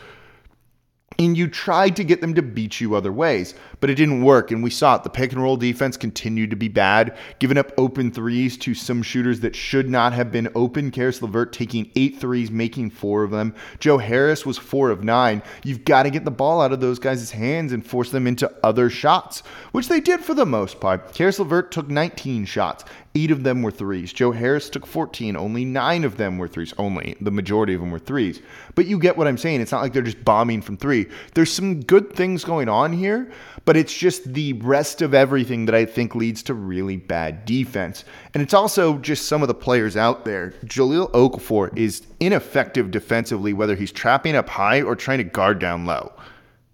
and 1.18 1.36
you 1.36 1.48
tried 1.48 1.96
to 1.96 2.04
get 2.04 2.20
them 2.20 2.34
to 2.34 2.42
beat 2.42 2.80
you 2.80 2.94
other 2.94 3.12
ways, 3.12 3.54
but 3.80 3.90
it 3.90 3.94
didn't 3.94 4.22
work. 4.22 4.50
And 4.50 4.62
we 4.62 4.70
saw 4.70 4.96
it. 4.96 5.02
The 5.02 5.10
pick 5.10 5.32
and 5.32 5.42
roll 5.42 5.56
defense 5.56 5.96
continued 5.96 6.50
to 6.50 6.56
be 6.56 6.68
bad, 6.68 7.16
giving 7.38 7.58
up 7.58 7.72
open 7.78 8.10
threes 8.10 8.56
to 8.58 8.74
some 8.74 9.02
shooters 9.02 9.40
that 9.40 9.56
should 9.56 9.88
not 9.88 10.12
have 10.12 10.30
been 10.32 10.48
open. 10.54 10.90
Caris 10.90 11.22
LeVert 11.22 11.52
taking 11.52 11.90
eight 11.96 12.18
threes, 12.18 12.50
making 12.50 12.90
four 12.90 13.22
of 13.22 13.30
them. 13.30 13.54
Joe 13.78 13.98
Harris 13.98 14.44
was 14.44 14.58
four 14.58 14.90
of 14.90 15.04
nine. 15.04 15.42
You've 15.64 15.84
got 15.84 16.04
to 16.04 16.10
get 16.10 16.24
the 16.24 16.30
ball 16.30 16.60
out 16.60 16.72
of 16.72 16.80
those 16.80 16.98
guys' 16.98 17.30
hands 17.30 17.72
and 17.72 17.86
force 17.86 18.10
them 18.10 18.26
into 18.26 18.52
other 18.62 18.90
shots, 18.90 19.40
which 19.72 19.88
they 19.88 20.00
did 20.00 20.20
for 20.20 20.34
the 20.34 20.46
most 20.46 20.80
part. 20.80 21.14
Caris 21.14 21.38
LeVert 21.38 21.70
took 21.70 21.88
19 21.88 22.44
shots. 22.44 22.84
Eight 23.14 23.30
of 23.30 23.42
them 23.42 23.62
were 23.62 23.70
threes. 23.70 24.12
Joe 24.12 24.32
Harris 24.32 24.70
took 24.70 24.86
14. 24.86 25.34
Only 25.34 25.64
nine 25.64 26.04
of 26.04 26.18
them 26.18 26.38
were 26.38 26.46
threes. 26.46 26.74
Only. 26.78 27.16
The 27.20 27.30
majority 27.30 27.74
of 27.74 27.80
them 27.80 27.90
were 27.90 27.98
threes. 27.98 28.40
But 28.74 28.86
you 28.86 28.98
get 28.98 29.16
what 29.16 29.26
I'm 29.26 29.38
saying. 29.38 29.60
It's 29.60 29.72
not 29.72 29.82
like 29.82 29.92
they're 29.92 30.02
just 30.02 30.24
bombing 30.24 30.62
from 30.62 30.76
three. 30.76 31.06
There's 31.34 31.52
some 31.52 31.80
good 31.80 32.12
things 32.12 32.44
going 32.44 32.68
on 32.68 32.92
here, 32.92 33.32
but 33.68 33.76
it's 33.76 33.92
just 33.92 34.32
the 34.32 34.54
rest 34.54 35.02
of 35.02 35.12
everything 35.12 35.66
that 35.66 35.74
I 35.74 35.84
think 35.84 36.14
leads 36.14 36.42
to 36.44 36.54
really 36.54 36.96
bad 36.96 37.44
defense. 37.44 38.06
And 38.32 38.42
it's 38.42 38.54
also 38.54 38.96
just 38.96 39.28
some 39.28 39.42
of 39.42 39.48
the 39.48 39.52
players 39.52 39.94
out 39.94 40.24
there. 40.24 40.54
Jahlil 40.64 41.10
Okafor 41.10 41.76
is 41.76 42.06
ineffective 42.18 42.90
defensively, 42.90 43.52
whether 43.52 43.76
he's 43.76 43.92
trapping 43.92 44.34
up 44.34 44.48
high 44.48 44.80
or 44.80 44.96
trying 44.96 45.18
to 45.18 45.24
guard 45.24 45.58
down 45.58 45.84
low. 45.84 46.10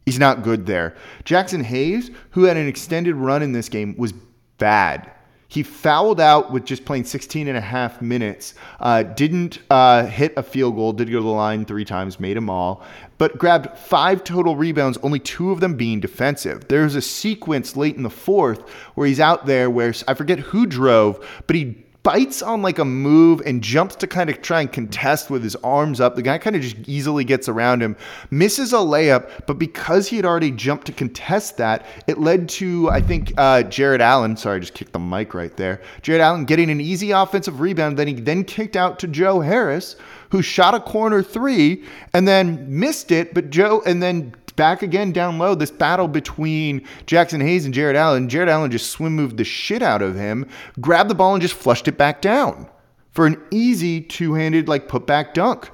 He's 0.07 0.21
not 0.21 0.45
good 0.45 0.67
there. 0.67 0.95
Jaxson 1.25 1.65
Hayes, 1.65 2.13
who 2.31 2.45
had 2.45 2.57
an 2.57 2.69
extended 2.69 3.17
run 3.17 3.43
in 3.43 3.51
this 3.51 3.69
game, 3.69 3.97
was 3.99 4.15
bad. 4.59 5.11
He 5.49 5.63
fouled 5.63 6.21
out 6.21 6.53
with 6.53 6.65
just 6.65 6.85
playing 6.85 7.05
16 7.05 7.49
and 7.49 7.57
a 7.57 7.61
half 7.61 8.03
minutes. 8.03 8.55
Uh, 8.81 9.03
didn't 9.03 9.61
uh, 9.71 10.07
hit 10.07 10.33
a 10.37 10.43
field 10.43 10.75
goal, 10.75 10.93
did 10.93 11.11
go 11.11 11.19
to 11.19 11.23
the 11.23 11.29
line 11.29 11.65
three 11.65 11.85
times, 11.85 12.19
made 12.19 12.37
them 12.37 12.51
all, 12.51 12.83
but 13.19 13.39
grabbed 13.39 13.77
five 13.79 14.25
total 14.25 14.57
rebounds, 14.57 14.99
only 15.03 15.19
two 15.21 15.53
of 15.53 15.61
them 15.61 15.77
being 15.77 16.01
defensive. 16.01 16.67
There's 16.69 16.95
a 16.95 17.03
sequence 17.03 17.77
late 17.77 17.97
in 17.97 18.03
the 18.03 18.11
fourth 18.11 18.69
where 18.95 19.07
he's 19.07 19.21
out 19.21 19.47
there 19.47 19.71
where 19.71 19.95
I 20.09 20.15
forget 20.15 20.39
who 20.39 20.67
drove, 20.67 21.25
but 21.47 21.57
he 21.57 21.84
bites 22.05 22.43
on 22.43 22.63
like 22.63 22.79
a 22.79 22.85
move 22.85 23.41
and 23.45 23.63
jumps 23.63 23.97
to 23.97 24.07
kind 24.07 24.31
of 24.31 24.41
try 24.43 24.61
and 24.61 24.71
contest 24.71 25.31
with 25.31 25.43
his 25.43 25.57
arms 25.57 26.01
up. 26.01 26.15
The 26.15 26.23
guy 26.23 26.39
kind 26.39 26.55
of 26.55 26.63
just 26.63 26.77
easily 26.87 27.25
gets 27.25 27.49
around 27.49 27.83
him, 27.83 27.97
misses 28.31 28.73
a 28.73 28.77
layup, 28.77 29.47
but 29.47 29.59
because 29.59 30.07
he 30.07 30.17
had 30.17 30.27
already 30.27 30.51
jumped 30.51 30.87
to 30.87 30.93
contest 30.93 31.57
that, 31.57 31.87
it 32.07 32.19
led 32.19 32.49
to, 32.51 32.91
I 32.91 33.01
think, 33.01 33.33
uh, 33.37 33.63
Jarrett 33.65 34.03
Allen. 34.03 34.37
Sorry, 34.37 34.57
I 34.57 34.61
just 34.61 34.75
kicked 34.75 34.93
the 34.93 34.99
mic 34.99 35.35
right 35.35 35.57
there. 35.57 35.81
Jarrett 36.03 36.21
Allen 36.21 36.45
getting 36.45 36.71
an 36.71 36.81
easy 36.81 37.11
offensive 37.11 37.61
rebound. 37.61 37.97
Then 37.97 38.07
he 38.07 38.15
then 38.15 38.45
kicked 38.45 38.77
out 38.77 38.99
to 39.01 39.09
Joe 39.09 39.41
Harris, 39.41 39.97
who 40.29 40.43
shot 40.43 40.75
a 40.75 40.81
corner 40.81 41.23
three 41.23 41.85
and 42.13 42.29
then 42.29 42.67
missed 42.69 43.11
it. 43.13 43.33
But 43.33 43.49
Joe, 43.49 43.83
and 43.87 44.03
then 44.03 44.35
back 44.57 44.83
again 44.83 45.13
down 45.13 45.39
low. 45.39 45.55
This 45.55 45.71
battle 45.71 46.09
between 46.09 46.83
Jaxson 47.07 47.43
Hayes 47.43 47.65
and 47.65 47.75
Jarrett 47.75 47.97
Allen. 47.97 48.29
Jarrett 48.29 48.49
Allen 48.49 48.71
just 48.71 48.91
swim 48.91 49.15
moved 49.15 49.37
the 49.37 49.45
shit 49.45 49.83
out 49.83 50.03
of 50.03 50.15
him, 50.15 50.47
grabbed 50.81 51.11
the 51.11 51.15
ball 51.15 51.35
and 51.35 51.43
just 51.43 51.55
flushed 51.55 51.89
it 51.89 51.99
back 51.99 52.21
down. 52.21 52.69
for 53.15 53.27
an 53.27 53.41
easy 53.51 54.01
two 54.01 54.35
handed, 54.35 54.69
like 54.69 54.89
put 54.89 55.07
back 55.07 55.35
dunk. 55.35 55.71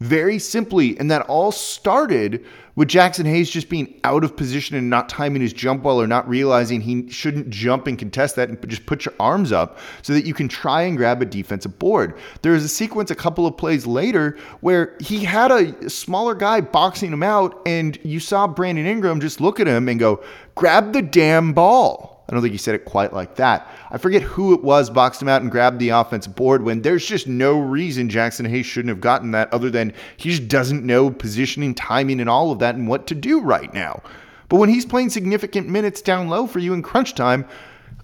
Very 0.00 0.38
simply. 0.38 0.98
And 0.98 1.10
that 1.10 1.22
all 1.22 1.52
started 1.52 2.44
with 2.74 2.88
Jaxson 2.88 3.26
Hayes 3.26 3.50
just 3.50 3.68
being 3.68 4.00
out 4.04 4.24
of 4.24 4.34
position 4.34 4.76
and 4.76 4.88
not 4.88 5.10
timing 5.10 5.42
his 5.42 5.52
jump 5.52 5.82
well 5.82 6.00
or 6.00 6.06
not 6.06 6.26
realizing 6.26 6.80
he 6.80 7.10
shouldn't 7.10 7.50
jump 7.50 7.86
and 7.86 7.98
contest 7.98 8.36
that 8.36 8.48
and 8.48 8.68
just 8.68 8.86
put 8.86 9.04
your 9.04 9.14
arms 9.20 9.52
up 9.52 9.78
so 10.00 10.14
that 10.14 10.24
you 10.24 10.32
can 10.32 10.48
try 10.48 10.82
and 10.82 10.96
grab 10.96 11.20
a 11.20 11.26
defensive 11.26 11.78
board. 11.78 12.16
There 12.40 12.54
is 12.54 12.64
a 12.64 12.68
sequence 12.68 13.10
a 13.10 13.14
couple 13.14 13.46
of 13.46 13.58
plays 13.58 13.86
later 13.86 14.38
where 14.60 14.96
he 15.00 15.24
had 15.24 15.50
a 15.50 15.90
smaller 15.90 16.34
guy 16.34 16.62
boxing 16.62 17.12
him 17.12 17.22
out, 17.22 17.60
and 17.66 17.98
you 18.02 18.20
saw 18.20 18.46
Brandon 18.46 18.86
Ingram 18.86 19.20
just 19.20 19.40
look 19.42 19.60
at 19.60 19.66
him 19.66 19.86
and 19.88 20.00
go, 20.00 20.24
grab 20.54 20.94
the 20.94 21.02
damn 21.02 21.52
ball. 21.52 22.19
I 22.30 22.32
don't 22.32 22.42
think 22.42 22.52
he 22.52 22.58
said 22.58 22.76
it 22.76 22.84
quite 22.84 23.12
like 23.12 23.34
that. 23.36 23.68
I 23.90 23.98
forget 23.98 24.22
who 24.22 24.54
it 24.54 24.62
was 24.62 24.88
boxed 24.88 25.20
him 25.20 25.28
out 25.28 25.42
and 25.42 25.50
grabbed 25.50 25.80
the 25.80 25.88
offensive 25.88 26.36
board 26.36 26.62
when 26.62 26.80
there's 26.80 27.04
just 27.04 27.26
no 27.26 27.58
reason 27.58 28.08
Jaxson 28.08 28.48
Hayes 28.48 28.66
shouldn't 28.66 28.90
have 28.90 29.00
gotten 29.00 29.32
that 29.32 29.52
other 29.52 29.68
than 29.68 29.92
he 30.16 30.30
just 30.30 30.46
doesn't 30.46 30.86
know 30.86 31.10
positioning, 31.10 31.74
timing, 31.74 32.20
and 32.20 32.30
all 32.30 32.52
of 32.52 32.60
that 32.60 32.76
and 32.76 32.86
what 32.86 33.08
to 33.08 33.16
do 33.16 33.40
right 33.40 33.74
now. 33.74 34.00
But 34.48 34.58
when 34.58 34.68
he's 34.68 34.86
playing 34.86 35.10
significant 35.10 35.68
minutes 35.68 36.00
down 36.02 36.28
low 36.28 36.46
for 36.46 36.60
you 36.60 36.72
in 36.72 36.82
crunch 36.82 37.16
time, 37.16 37.46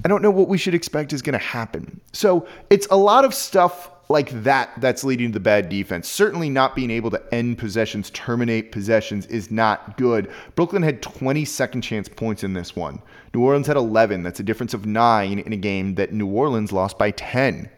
I 0.05 0.09
don't 0.09 0.23
know 0.23 0.31
what 0.33 0.49
we 0.49 0.59
should 0.59 0.75
expect 0.75 1.13
is 1.13 1.23
going 1.23 1.39
to 1.39 1.39
happen. 1.39 2.01
So 2.13 2.49
it's 2.69 2.89
a 2.91 2.97
lot 2.97 3.25
of 3.25 3.33
stuff 3.33 3.91
like 4.09 4.31
that 4.43 4.71
that's 4.79 5.05
leading 5.05 5.29
to 5.29 5.35
the 5.35 5.41
bad 5.41 5.69
defense. 5.69 6.09
Certainly 6.09 6.51
not 6.51 6.77
being 6.77 6.91
able 6.91 7.11
to 7.11 7.23
end 7.35 7.59
possessions, 7.59 8.11
terminate 8.11 8.71
possessions 8.71 9.27
is 9.27 9.51
not 9.51 9.97
good. 9.97 10.31
Brooklyn 10.55 10.83
had 10.83 11.03
20 11.03 11.45
second 11.45 11.83
chance 11.83 12.09
points 12.09 12.45
in 12.45 12.53
this 12.53 12.77
one. 12.77 13.01
New 13.35 13.43
Orleans 13.43 13.67
had 13.67 13.77
11. 13.77 14.23
That's 14.23 14.41
a 14.41 14.45
difference 14.45 14.75
of 14.75 14.87
9 14.87 15.39
in 15.39 15.53
a 15.53 15.57
game 15.57 15.97
that 15.97 16.13
New 16.13 16.29
Orleans 16.29 16.73
lost 16.73 16.99
by 16.99 17.11
10. 17.11 17.69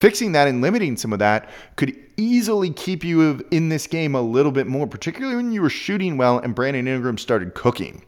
Fixing 0.00 0.32
that 0.32 0.48
and 0.48 0.60
limiting 0.60 0.96
some 0.96 1.12
of 1.14 1.18
that 1.20 1.48
could 1.76 1.96
easily 2.18 2.70
keep 2.70 3.02
you 3.02 3.42
in 3.50 3.70
this 3.70 3.86
game 3.86 4.14
a 4.14 4.20
little 4.20 4.52
bit 4.52 4.66
more, 4.66 4.86
particularly 4.86 5.36
when 5.36 5.50
you 5.50 5.62
were 5.62 5.70
shooting 5.70 6.18
well 6.18 6.38
and 6.38 6.54
Brandon 6.54 6.86
Ingram 6.86 7.16
started 7.16 7.54
cooking. 7.54 8.04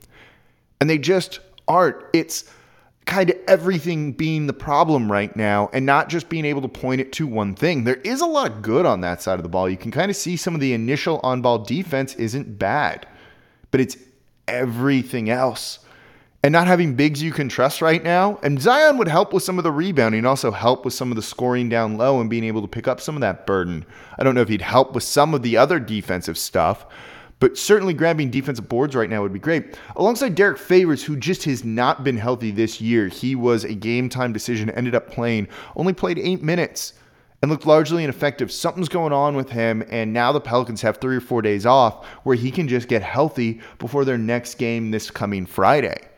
And 0.81 0.91
they 0.91 0.99
just 0.99 1.41
aren't. 1.67 1.97
It's 2.13 2.45
kind 3.07 3.31
of 3.31 3.37
everything 3.47 4.13
being 4.13 4.47
the 4.47 4.53
problem 4.53 5.11
right 5.11 5.35
now 5.37 5.71
and 5.73 5.87
not 5.87 6.09
just 6.09 6.29
being 6.29 6.45
able 6.45 6.61
to 6.61 6.69
point 6.69 7.01
it 7.01 7.13
to 7.13 7.27
one 7.27 7.55
thing. 7.55 7.85
There 7.85 7.97
is 7.97 8.21
a 8.21 8.27
lot 8.27 8.51
of 8.51 8.63
good 8.63 8.85
on 8.85 9.01
that 9.01 9.23
side 9.23 9.39
of 9.39 9.45
the 9.45 9.49
ball. 9.49 9.71
You 9.71 9.77
can 9.77 9.93
kind 9.93 10.11
of 10.11 10.17
see 10.17 10.37
some 10.37 10.55
of 10.55 10.61
the 10.61 10.75
initial 10.75 11.21
on 11.23 11.41
ball 11.41 11.61
defense 11.61 12.15
isn't 12.17 12.59
bad, 12.59 13.07
but 13.71 13.81
it's 13.81 13.97
everything 14.49 15.31
else. 15.31 15.79
And 16.43 16.53
not 16.53 16.67
having 16.67 16.95
bigs 16.95 17.23
you 17.23 17.33
can 17.33 17.49
trust 17.49 17.81
right 17.81 18.03
now. 18.03 18.39
And 18.43 18.61
Zion 18.61 18.99
would 18.99 19.09
help 19.09 19.33
with 19.33 19.43
some 19.43 19.59
of 19.59 19.65
the 19.65 19.73
rebounding, 19.73 20.25
also 20.25 20.51
help 20.51 20.85
with 20.85 20.95
some 20.95 21.11
of 21.11 21.17
the 21.17 21.23
scoring 21.23 21.69
down 21.69 21.97
low 21.97 22.21
and 22.21 22.31
being 22.31 22.45
able 22.45 22.63
to 22.63 22.69
pick 22.69 22.87
up 22.87 23.01
some 23.01 23.17
of 23.17 23.21
that 23.23 23.47
burden. 23.47 23.85
I 24.19 24.23
don't 24.23 24.35
know 24.35 24.43
if 24.43 24.49
he'd 24.49 24.63
help 24.63 24.95
with 24.95 25.03
some 25.03 25.35
of 25.35 25.43
the 25.43 25.57
other 25.57 25.81
defensive 25.81 26.39
stuff, 26.39 26.87
but 27.39 27.59
certainly 27.59 27.93
grabbing 27.93 28.31
defensive 28.31 28.69
boards 28.69 28.95
right 28.95 29.11
now 29.11 29.23
would 29.23 29.33
be 29.33 29.39
great. 29.39 29.79
Alongside 29.97 30.35
Derrick 30.35 30.59
Favors, 30.59 31.05
who 31.05 31.17
just 31.17 31.45
has 31.45 31.65
not 31.65 32.05
been 32.05 32.17
healthy 32.17 32.51
this 32.51 32.81
year, 32.81 33.09
he 33.09 33.35
was 33.35 33.65
a 33.65 33.75
game 33.75 34.09
time 34.09 34.33
decision, 34.33 34.71
ended 34.71 34.95
up 34.95 35.11
playing, 35.11 35.49
only 35.75 35.93
played 35.93 36.19
eight 36.19 36.43
minutes 36.43 36.95
and 37.43 37.51
looked 37.51 37.67
largely 37.67 38.03
ineffective. 38.03 38.51
Something's 38.51 38.89
going 38.89 39.13
on 39.13 39.37
with 39.37 39.51
him, 39.51 39.85
and 39.91 40.13
now 40.13 40.33
the 40.33 40.41
Pelicans 40.41 40.81
have 40.83 40.97
three 40.97 41.17
or 41.17 41.21
four 41.21 41.43
days 41.43 41.67
off 41.67 42.07
where 42.25 42.37
he 42.37 42.51
can 42.51 42.69
just 42.69 42.89
get 42.89 43.03
healthy 43.03 43.61
before 43.79 44.05
their 44.05 44.19
next 44.19 44.55
game 44.55 44.91
this 44.91 45.11
coming 45.11 45.45
Friday. 45.45 46.09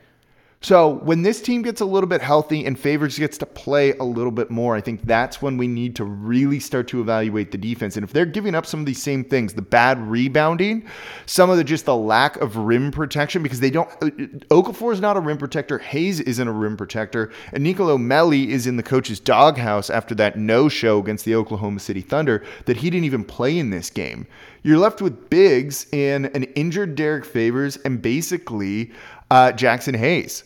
So 0.60 0.94
when 1.04 1.22
this 1.22 1.40
team 1.40 1.62
gets 1.62 1.80
a 1.80 1.84
little 1.84 2.08
bit 2.08 2.20
healthy 2.20 2.66
and 2.66 2.76
Favors 2.76 3.16
gets 3.16 3.38
to 3.38 3.46
play 3.46 3.92
a 3.92 4.02
little 4.02 4.32
bit 4.32 4.50
more, 4.50 4.74
I 4.74 4.80
think 4.80 5.02
that's 5.02 5.40
when 5.40 5.56
we 5.56 5.68
need 5.68 5.94
to 5.96 6.04
really 6.04 6.58
start 6.58 6.88
to 6.88 7.00
evaluate 7.00 7.52
the 7.52 7.58
defense. 7.58 7.96
And 7.96 8.02
if 8.02 8.12
they're 8.12 8.26
giving 8.26 8.56
up 8.56 8.66
some 8.66 8.80
of 8.80 8.86
these 8.86 9.00
same 9.00 9.22
things, 9.22 9.54
the 9.54 9.62
bad 9.62 10.00
rebounding, 10.00 10.84
some 11.26 11.48
of 11.48 11.58
the 11.58 11.64
just 11.64 11.84
the 11.84 11.94
lack 11.94 12.36
of 12.38 12.56
rim 12.56 12.90
protection, 12.90 13.40
because 13.40 13.60
they 13.60 13.70
don't. 13.70 13.88
Uh, 14.02 14.10
Okafor 14.50 14.92
is 14.92 15.00
not 15.00 15.16
a 15.16 15.20
rim 15.20 15.38
protector. 15.38 15.78
Hayes 15.78 16.18
isn't 16.18 16.48
a 16.48 16.52
rim 16.52 16.76
protector, 16.76 17.30
and 17.52 17.62
Nicolo 17.62 17.96
Melli 17.96 18.48
is 18.48 18.66
in 18.66 18.76
the 18.76 18.82
coach's 18.82 19.20
doghouse 19.20 19.90
after 19.90 20.14
that 20.16 20.36
no-show 20.36 20.98
against 20.98 21.24
the 21.24 21.36
Oklahoma 21.36 21.78
City 21.78 22.00
Thunder 22.00 22.44
that 22.64 22.78
he 22.78 22.90
didn't 22.90 23.04
even 23.04 23.22
play 23.22 23.56
in 23.56 23.70
this 23.70 23.90
game. 23.90 24.26
You're 24.64 24.78
left 24.78 25.00
with 25.00 25.30
bigs 25.30 25.86
and 25.92 26.26
an 26.34 26.42
injured 26.54 26.96
Derrick 26.96 27.24
Favors 27.24 27.76
and 27.84 28.02
basically 28.02 28.90
uh, 29.30 29.52
Jaxson 29.52 29.96
Hayes. 29.96 30.44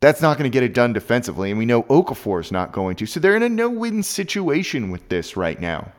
That's 0.00 0.20
not 0.20 0.36
going 0.36 0.50
to 0.50 0.54
get 0.54 0.64
it 0.64 0.74
done 0.74 0.92
defensively, 0.92 1.50
and 1.50 1.58
we 1.58 1.66
know 1.66 1.84
Okafor 1.84 2.40
is 2.40 2.50
not 2.50 2.72
going 2.72 2.96
to. 2.96 3.06
So 3.06 3.20
they're 3.20 3.36
in 3.36 3.44
a 3.44 3.48
no-win 3.48 4.02
situation 4.02 4.90
with 4.90 5.08
this 5.08 5.36
right 5.36 5.60
now. 5.60 5.92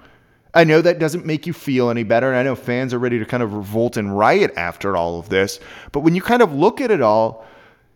I 0.53 0.65
know 0.65 0.81
that 0.81 0.99
doesn't 0.99 1.25
make 1.25 1.47
you 1.47 1.53
feel 1.53 1.89
any 1.89 2.03
better, 2.03 2.27
and 2.29 2.37
I 2.37 2.43
know 2.43 2.55
fans 2.55 2.93
are 2.93 2.99
ready 2.99 3.17
to 3.17 3.25
kind 3.25 3.41
of 3.41 3.53
revolt 3.53 3.97
and 3.97 4.15
riot 4.15 4.53
after 4.55 4.95
all 4.95 5.17
of 5.19 5.29
this. 5.29 5.59
But 5.91 6.01
when 6.01 6.15
you 6.15 6.21
kind 6.21 6.41
of 6.41 6.53
look 6.53 6.81
at 6.81 6.91
it 6.91 7.01
all, 7.01 7.45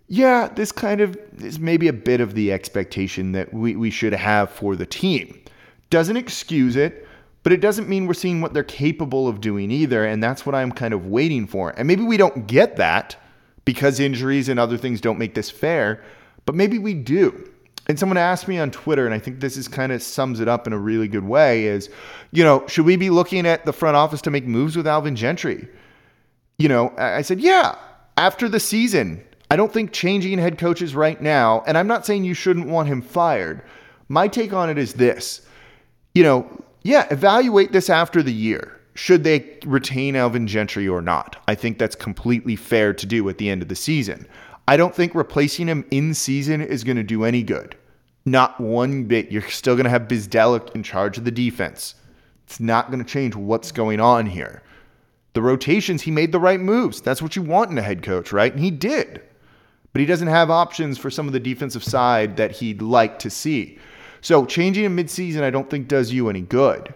yeah, 0.08 0.48
this 0.48 0.72
kind 0.72 1.02
of 1.02 1.18
is 1.40 1.60
maybe 1.60 1.88
a 1.90 1.94
bit 1.94 2.22
of 2.22 2.34
the 2.34 2.52
expectation 2.52 3.34
that 3.34 3.54
we, 3.54 3.76
we 3.76 3.92
should 3.92 4.14
have 4.14 4.50
for 4.50 4.76
the 4.76 4.86
team. 4.86 5.40
Doesn't 5.90 6.18
excuse 6.18 6.78
it, 6.78 7.06
but 7.44 7.52
it 7.52 7.62
doesn't 7.62 7.90
mean 7.90 8.08
we're 8.08 8.14
seeing 8.14 8.42
what 8.42 8.54
they're 8.54 8.64
capable 8.64 9.28
of 9.28 9.42
doing 9.42 9.70
either, 9.70 10.06
and 10.06 10.24
that's 10.24 10.46
what 10.46 10.56
I'm 10.56 10.72
kind 10.72 10.94
of 10.94 11.08
waiting 11.08 11.46
for. 11.46 11.72
And 11.78 11.88
maybe 11.88 12.04
we 12.04 12.18
don't 12.18 12.48
get 12.48 12.78
that 12.78 13.18
because 13.68 14.00
injuries 14.00 14.48
and 14.48 14.62
other 14.62 14.78
things 14.78 15.02
don't 15.02 15.20
make 15.20 15.34
this 15.34 15.52
fair, 15.52 16.02
but 16.46 16.56
maybe 16.56 16.80
we 16.80 16.94
do. 16.94 17.52
And 17.88 18.00
someone 18.00 18.16
asked 18.16 18.48
me 18.48 18.58
on 18.60 18.72
Twitter, 18.72 19.06
and 19.06 19.14
I 19.14 19.20
think 19.20 19.42
this 19.42 19.58
is 19.58 19.68
kind 19.68 19.92
of 19.92 20.02
sums 20.02 20.40
it 20.40 20.48
up 20.48 20.68
in 20.68 20.74
a 20.74 20.78
really 20.78 21.10
good 21.10 21.26
way 21.26 21.66
is, 21.66 21.90
you 22.32 22.46
know, 22.46 22.66
should 22.68 22.86
we 22.86 22.96
be 22.96 23.10
looking 23.10 23.46
at 23.46 23.66
the 23.66 23.74
front 23.74 23.98
office 23.98 24.22
to 24.22 24.32
make 24.32 24.46
moves 24.46 24.78
with 24.78 24.88
Alvin 24.88 25.18
Gentry? 25.18 25.68
You 26.58 26.70
know, 26.70 26.94
I 26.98 27.22
said, 27.24 27.42
yeah, 27.42 27.76
after 28.16 28.48
the 28.48 28.60
season. 28.60 29.22
I 29.50 29.56
don't 29.56 29.72
think 29.72 29.94
changing 29.94 30.40
head 30.40 30.58
coaches 30.58 30.96
right 30.96 31.22
now, 31.22 31.64
and 31.68 31.78
I'm 31.78 31.88
not 31.88 32.06
saying 32.06 32.24
you 32.24 32.34
shouldn't 32.34 32.68
want 32.68 32.90
him 32.90 33.02
fired. 33.02 33.62
My 34.10 34.28
take 34.28 34.52
on 34.54 34.70
it 34.70 34.78
is 34.78 34.94
this 34.94 35.46
you 36.16 36.24
know, 36.24 36.50
yeah, 36.84 37.06
evaluate 37.12 37.74
this 37.74 37.90
after 37.90 38.24
the 38.24 38.34
year 38.34 38.77
should 38.98 39.24
they 39.24 39.60
retain 39.64 40.16
Alvin 40.16 40.48
Gentry 40.48 40.88
or 40.88 41.04
not? 41.04 41.36
I 41.48 41.54
think 41.54 41.78
that's 41.78 41.96
completely 41.96 42.56
fair 42.56 42.96
to 42.96 43.06
do 43.06 43.30
at 43.30 43.38
the 43.38 43.48
end 43.48 43.62
of 43.62 43.68
the 43.68 43.76
season. 43.76 44.28
I 44.68 44.76
don't 44.76 44.94
think 44.94 45.14
replacing 45.14 45.68
him 45.68 45.86
in 45.92 46.16
season 46.16 46.62
is 46.62 46.84
going 46.84 46.98
to 46.98 47.04
do 47.04 47.24
any 47.24 47.44
good. 47.44 47.76
Not 48.26 48.60
one 48.60 49.04
bit. 49.04 49.32
You're 49.32 49.48
still 49.50 49.76
going 49.76 49.84
to 49.84 49.92
have 49.92 50.08
Bzdelik 50.08 50.74
in 50.74 50.82
charge 50.82 51.20
of 51.20 51.26
the 51.26 51.32
defense. 51.32 51.94
It's 52.46 52.60
not 52.60 52.88
going 52.90 52.98
to 52.98 53.10
change 53.10 53.36
what's 53.36 53.72
going 53.72 54.00
on 54.00 54.26
here. 54.26 54.64
The 55.34 55.44
rotations, 55.44 56.02
he 56.02 56.10
made 56.10 56.32
the 56.32 56.40
right 56.40 56.60
moves. 56.60 57.00
That's 57.00 57.22
what 57.22 57.36
you 57.36 57.44
want 57.44 57.70
in 57.70 57.78
a 57.78 57.84
head 57.84 58.02
coach, 58.02 58.32
right? 58.32 58.52
And 58.52 58.64
he 58.64 58.72
did. 58.72 59.22
But 59.94 60.00
he 60.00 60.08
doesn't 60.08 60.28
have 60.28 60.50
options 60.50 60.98
for 60.98 61.12
some 61.12 61.28
of 61.28 61.34
the 61.34 61.40
defensive 61.40 61.84
side 61.84 62.36
that 62.38 62.54
he'd 62.54 62.82
like 62.82 63.20
to 63.20 63.30
see. 63.30 63.78
So 64.22 64.44
changing 64.44 64.86
him 64.86 64.98
midseason, 64.98 65.44
I 65.44 65.52
don't 65.52 65.70
think 65.70 65.88
does 65.88 66.12
you 66.12 66.30
any 66.30 66.42
good 66.42 66.96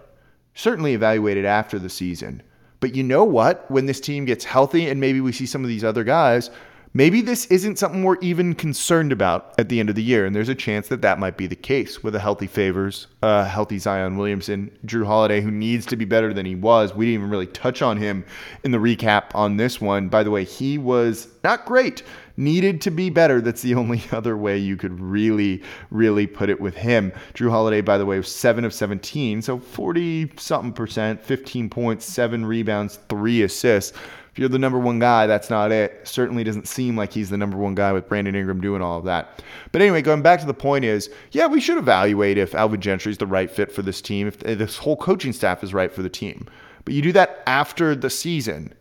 certainly 0.56 0.94
evaluated 0.94 1.46
after 1.46 1.80
the 1.80 1.90
season. 1.90 2.42
But 2.80 2.96
you 2.96 3.04
know 3.04 3.24
what? 3.24 3.70
When 3.70 3.86
this 3.86 4.02
team 4.02 4.26
gets 4.26 4.44
healthy 4.44 4.90
and 4.90 5.00
maybe 5.00 5.22
we 5.22 5.32
see 5.32 5.46
some 5.46 5.64
of 5.64 5.68
these 5.68 5.84
other 5.84 6.04
guys, 6.04 6.50
maybe 6.94 7.22
this 7.22 7.46
isn't 7.46 7.78
something 7.78 8.04
we're 8.04 8.18
even 8.22 8.56
concerned 8.56 9.12
about 9.12 9.54
at 9.60 9.70
the 9.70 9.80
end 9.80 9.90
of 9.90 9.96
the 9.96 10.04
year. 10.04 10.26
And 10.26 10.36
there's 10.36 10.50
a 10.50 10.56
chance 10.56 10.88
that 10.88 11.04
that 11.04 11.20
might 11.20 11.38
be 11.38 11.48
the 11.48 11.56
case 11.56 12.04
with 12.04 12.16
a 12.16 12.20
healthy 12.20 12.48
Favors, 12.48 13.08
uh, 13.22 13.46
healthy 13.46 13.78
Zion 13.78 14.18
Williamson, 14.18 14.72
Jrue 14.86 15.06
Holiday, 15.06 15.42
who 15.42 15.52
needs 15.52 15.86
to 15.86 15.96
be 15.96 16.06
better 16.06 16.34
than 16.34 16.46
he 16.46 16.56
was. 16.56 16.96
We 16.96 17.06
didn't 17.06 17.20
even 17.20 17.30
really 17.30 17.48
touch 17.48 17.82
on 17.84 17.98
him 17.98 18.26
in 18.64 18.72
the 18.72 18.80
recap 18.80 19.36
on 19.36 19.58
this 19.58 19.80
one. 19.80 20.10
By 20.10 20.24
the 20.24 20.32
way, 20.32 20.44
he 20.44 20.80
was 20.80 21.28
not 21.44 21.66
great 21.66 22.04
needed 22.42 22.82
to 22.82 22.92
be 22.92 23.10
better. 23.10 23.40
That's 23.40 23.62
the 23.62 23.76
only 23.76 24.04
other 24.12 24.36
way 24.36 24.58
you 24.58 24.76
could 24.76 25.00
really, 25.00 25.62
really 25.92 26.28
put 26.28 26.50
it 26.50 26.60
with 26.60 26.76
him. 26.76 27.14
Jrue 27.34 27.50
Holiday, 27.50 27.82
by 27.82 27.98
the 27.98 28.06
way, 28.06 28.18
was 28.18 28.34
7 28.34 28.66
of 28.66 28.74
17, 28.74 29.42
so 29.42 29.60
40 29.60 30.32
something 30.38 30.74
percent, 30.74 31.24
15 31.24 31.70
points, 31.70 32.06
7 32.06 32.46
rebounds, 32.46 33.00
3 33.08 33.44
assists. 33.44 33.98
If 34.32 34.40
you're 34.40 34.48
the 34.48 34.60
number 34.60 34.80
one 34.80 34.98
guy, 34.98 35.28
that's 35.28 35.50
not 35.50 35.74
it. 35.74 36.08
Certainly 36.08 36.46
doesn't 36.46 36.68
seem 36.68 36.96
like 36.96 37.12
he's 37.12 37.30
the 37.30 37.38
number 37.38 37.58
one 37.58 37.76
guy 37.76 37.92
with 37.92 38.08
Brandon 38.08 38.34
Ingram 38.34 38.62
doing 38.62 38.82
all 38.82 38.98
of 38.98 39.04
that. 39.04 39.44
But 39.74 39.82
anyway, 39.82 40.02
going 40.02 40.22
back 40.22 40.40
to 40.40 40.46
the 40.46 40.54
point 40.54 40.86
is, 40.86 41.10
yeah, 41.32 41.48
we 41.48 41.60
should 41.60 41.78
evaluate 41.78 42.38
if 42.38 42.56
Alvin 42.56 42.80
Gentry 42.80 43.12
is 43.12 43.18
the 43.18 43.28
right 43.28 43.52
fit 43.52 43.74
for 43.74 43.82
this 43.82 44.02
team, 44.02 44.28
if 44.28 44.40
this 44.40 44.78
whole 44.78 44.96
coaching 44.96 45.34
staff 45.34 45.66
is 45.66 45.74
right 45.74 45.92
for 45.92 46.02
the 46.02 46.10
team. 46.10 46.48
But 46.86 46.94
you 46.94 47.02
do 47.02 47.12
that 47.12 47.44
after 47.46 47.94
the 47.94 48.10
season. 48.10 48.74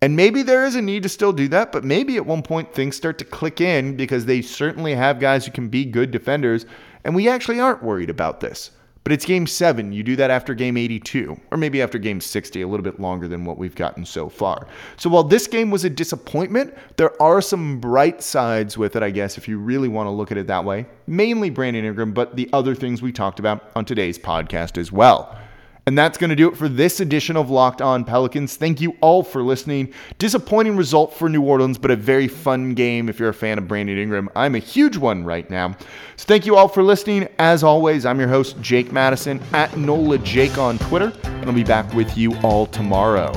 And 0.00 0.14
maybe 0.14 0.42
there 0.42 0.64
is 0.64 0.76
a 0.76 0.82
need 0.82 1.02
to 1.02 1.08
still 1.08 1.32
do 1.32 1.48
that, 1.48 1.72
but 1.72 1.82
maybe 1.82 2.16
at 2.16 2.24
one 2.26 2.42
point 2.42 2.72
things 2.72 2.94
start 2.96 3.18
to 3.18 3.24
click 3.24 3.60
in 3.60 3.96
because 3.96 4.26
they 4.26 4.42
certainly 4.42 4.94
have 4.94 5.18
guys 5.18 5.44
who 5.44 5.50
can 5.50 5.68
be 5.68 5.84
good 5.84 6.10
defenders, 6.12 6.66
and 7.04 7.14
we 7.16 7.28
actually 7.28 7.58
aren't 7.58 7.82
worried 7.82 8.10
about 8.10 8.40
this. 8.40 8.70
but 9.08 9.14
it's 9.14 9.24
game 9.24 9.46
seven. 9.46 9.90
You 9.90 10.02
do 10.02 10.16
that 10.16 10.30
after 10.30 10.52
game 10.52 10.76
82, 10.76 11.40
or 11.50 11.56
maybe 11.56 11.80
after 11.80 11.96
game 11.98 12.20
60, 12.20 12.60
a 12.60 12.68
little 12.68 12.84
bit 12.84 13.00
longer 13.00 13.26
than 13.26 13.46
what 13.46 13.56
we've 13.56 13.74
gotten 13.74 14.04
so 14.04 14.28
far. 14.28 14.66
So 14.98 15.08
while 15.08 15.24
this 15.24 15.46
game 15.46 15.70
was 15.70 15.82
a 15.86 15.88
disappointment, 15.88 16.74
there 16.98 17.20
are 17.22 17.40
some 17.40 17.80
bright 17.80 18.22
sides 18.22 18.76
with 18.76 18.96
it, 18.96 19.02
I 19.02 19.08
guess, 19.10 19.38
if 19.38 19.48
you 19.48 19.58
really 19.58 19.88
want 19.88 20.08
to 20.08 20.10
look 20.10 20.30
at 20.30 20.36
it 20.36 20.46
that 20.48 20.62
way. 20.66 20.84
Mainly 21.06 21.48
Brandon 21.48 21.86
Ingram, 21.86 22.12
but 22.12 22.36
the 22.36 22.50
other 22.52 22.74
things 22.74 23.00
we 23.00 23.10
talked 23.10 23.38
about 23.38 23.70
on 23.74 23.86
today's 23.86 24.18
podcast 24.18 24.76
as 24.76 24.92
well. 24.92 25.38
And 25.88 25.96
that's 25.96 26.18
going 26.18 26.28
to 26.28 26.36
do 26.36 26.50
it 26.50 26.54
for 26.54 26.68
this 26.68 27.00
edition 27.00 27.34
of 27.34 27.48
Locked 27.48 27.80
On 27.80 28.04
Pelicans. 28.04 28.56
Thank 28.56 28.82
you 28.82 28.94
all 29.00 29.22
for 29.22 29.42
listening. 29.42 29.94
Disappointing 30.18 30.76
result 30.76 31.14
for 31.14 31.30
New 31.30 31.40
Orleans, 31.40 31.78
but 31.78 31.90
a 31.90 31.96
very 31.96 32.28
fun 32.28 32.74
game 32.74 33.08
if 33.08 33.18
you're 33.18 33.30
a 33.30 33.34
fan 33.34 33.56
of 33.56 33.66
Brandon 33.66 33.96
Ingram. 33.96 34.28
I'm 34.36 34.54
a 34.54 34.58
huge 34.58 34.98
one 34.98 35.24
right 35.24 35.48
now. 35.48 35.74
So 36.16 36.26
thank 36.26 36.44
you 36.44 36.56
all 36.56 36.68
for 36.68 36.82
listening. 36.82 37.26
As 37.38 37.64
always, 37.64 38.04
I'm 38.04 38.20
your 38.20 38.28
host, 38.28 38.60
Jake 38.60 38.92
Madison, 38.92 39.40
at 39.54 39.78
NOLA 39.78 40.18
Jake 40.18 40.58
on 40.58 40.76
Twitter, 40.78 41.10
and 41.24 41.46
I'll 41.46 41.54
be 41.54 41.64
back 41.64 41.90
with 41.94 42.18
you 42.18 42.36
all 42.40 42.66
tomorrow. 42.66 43.32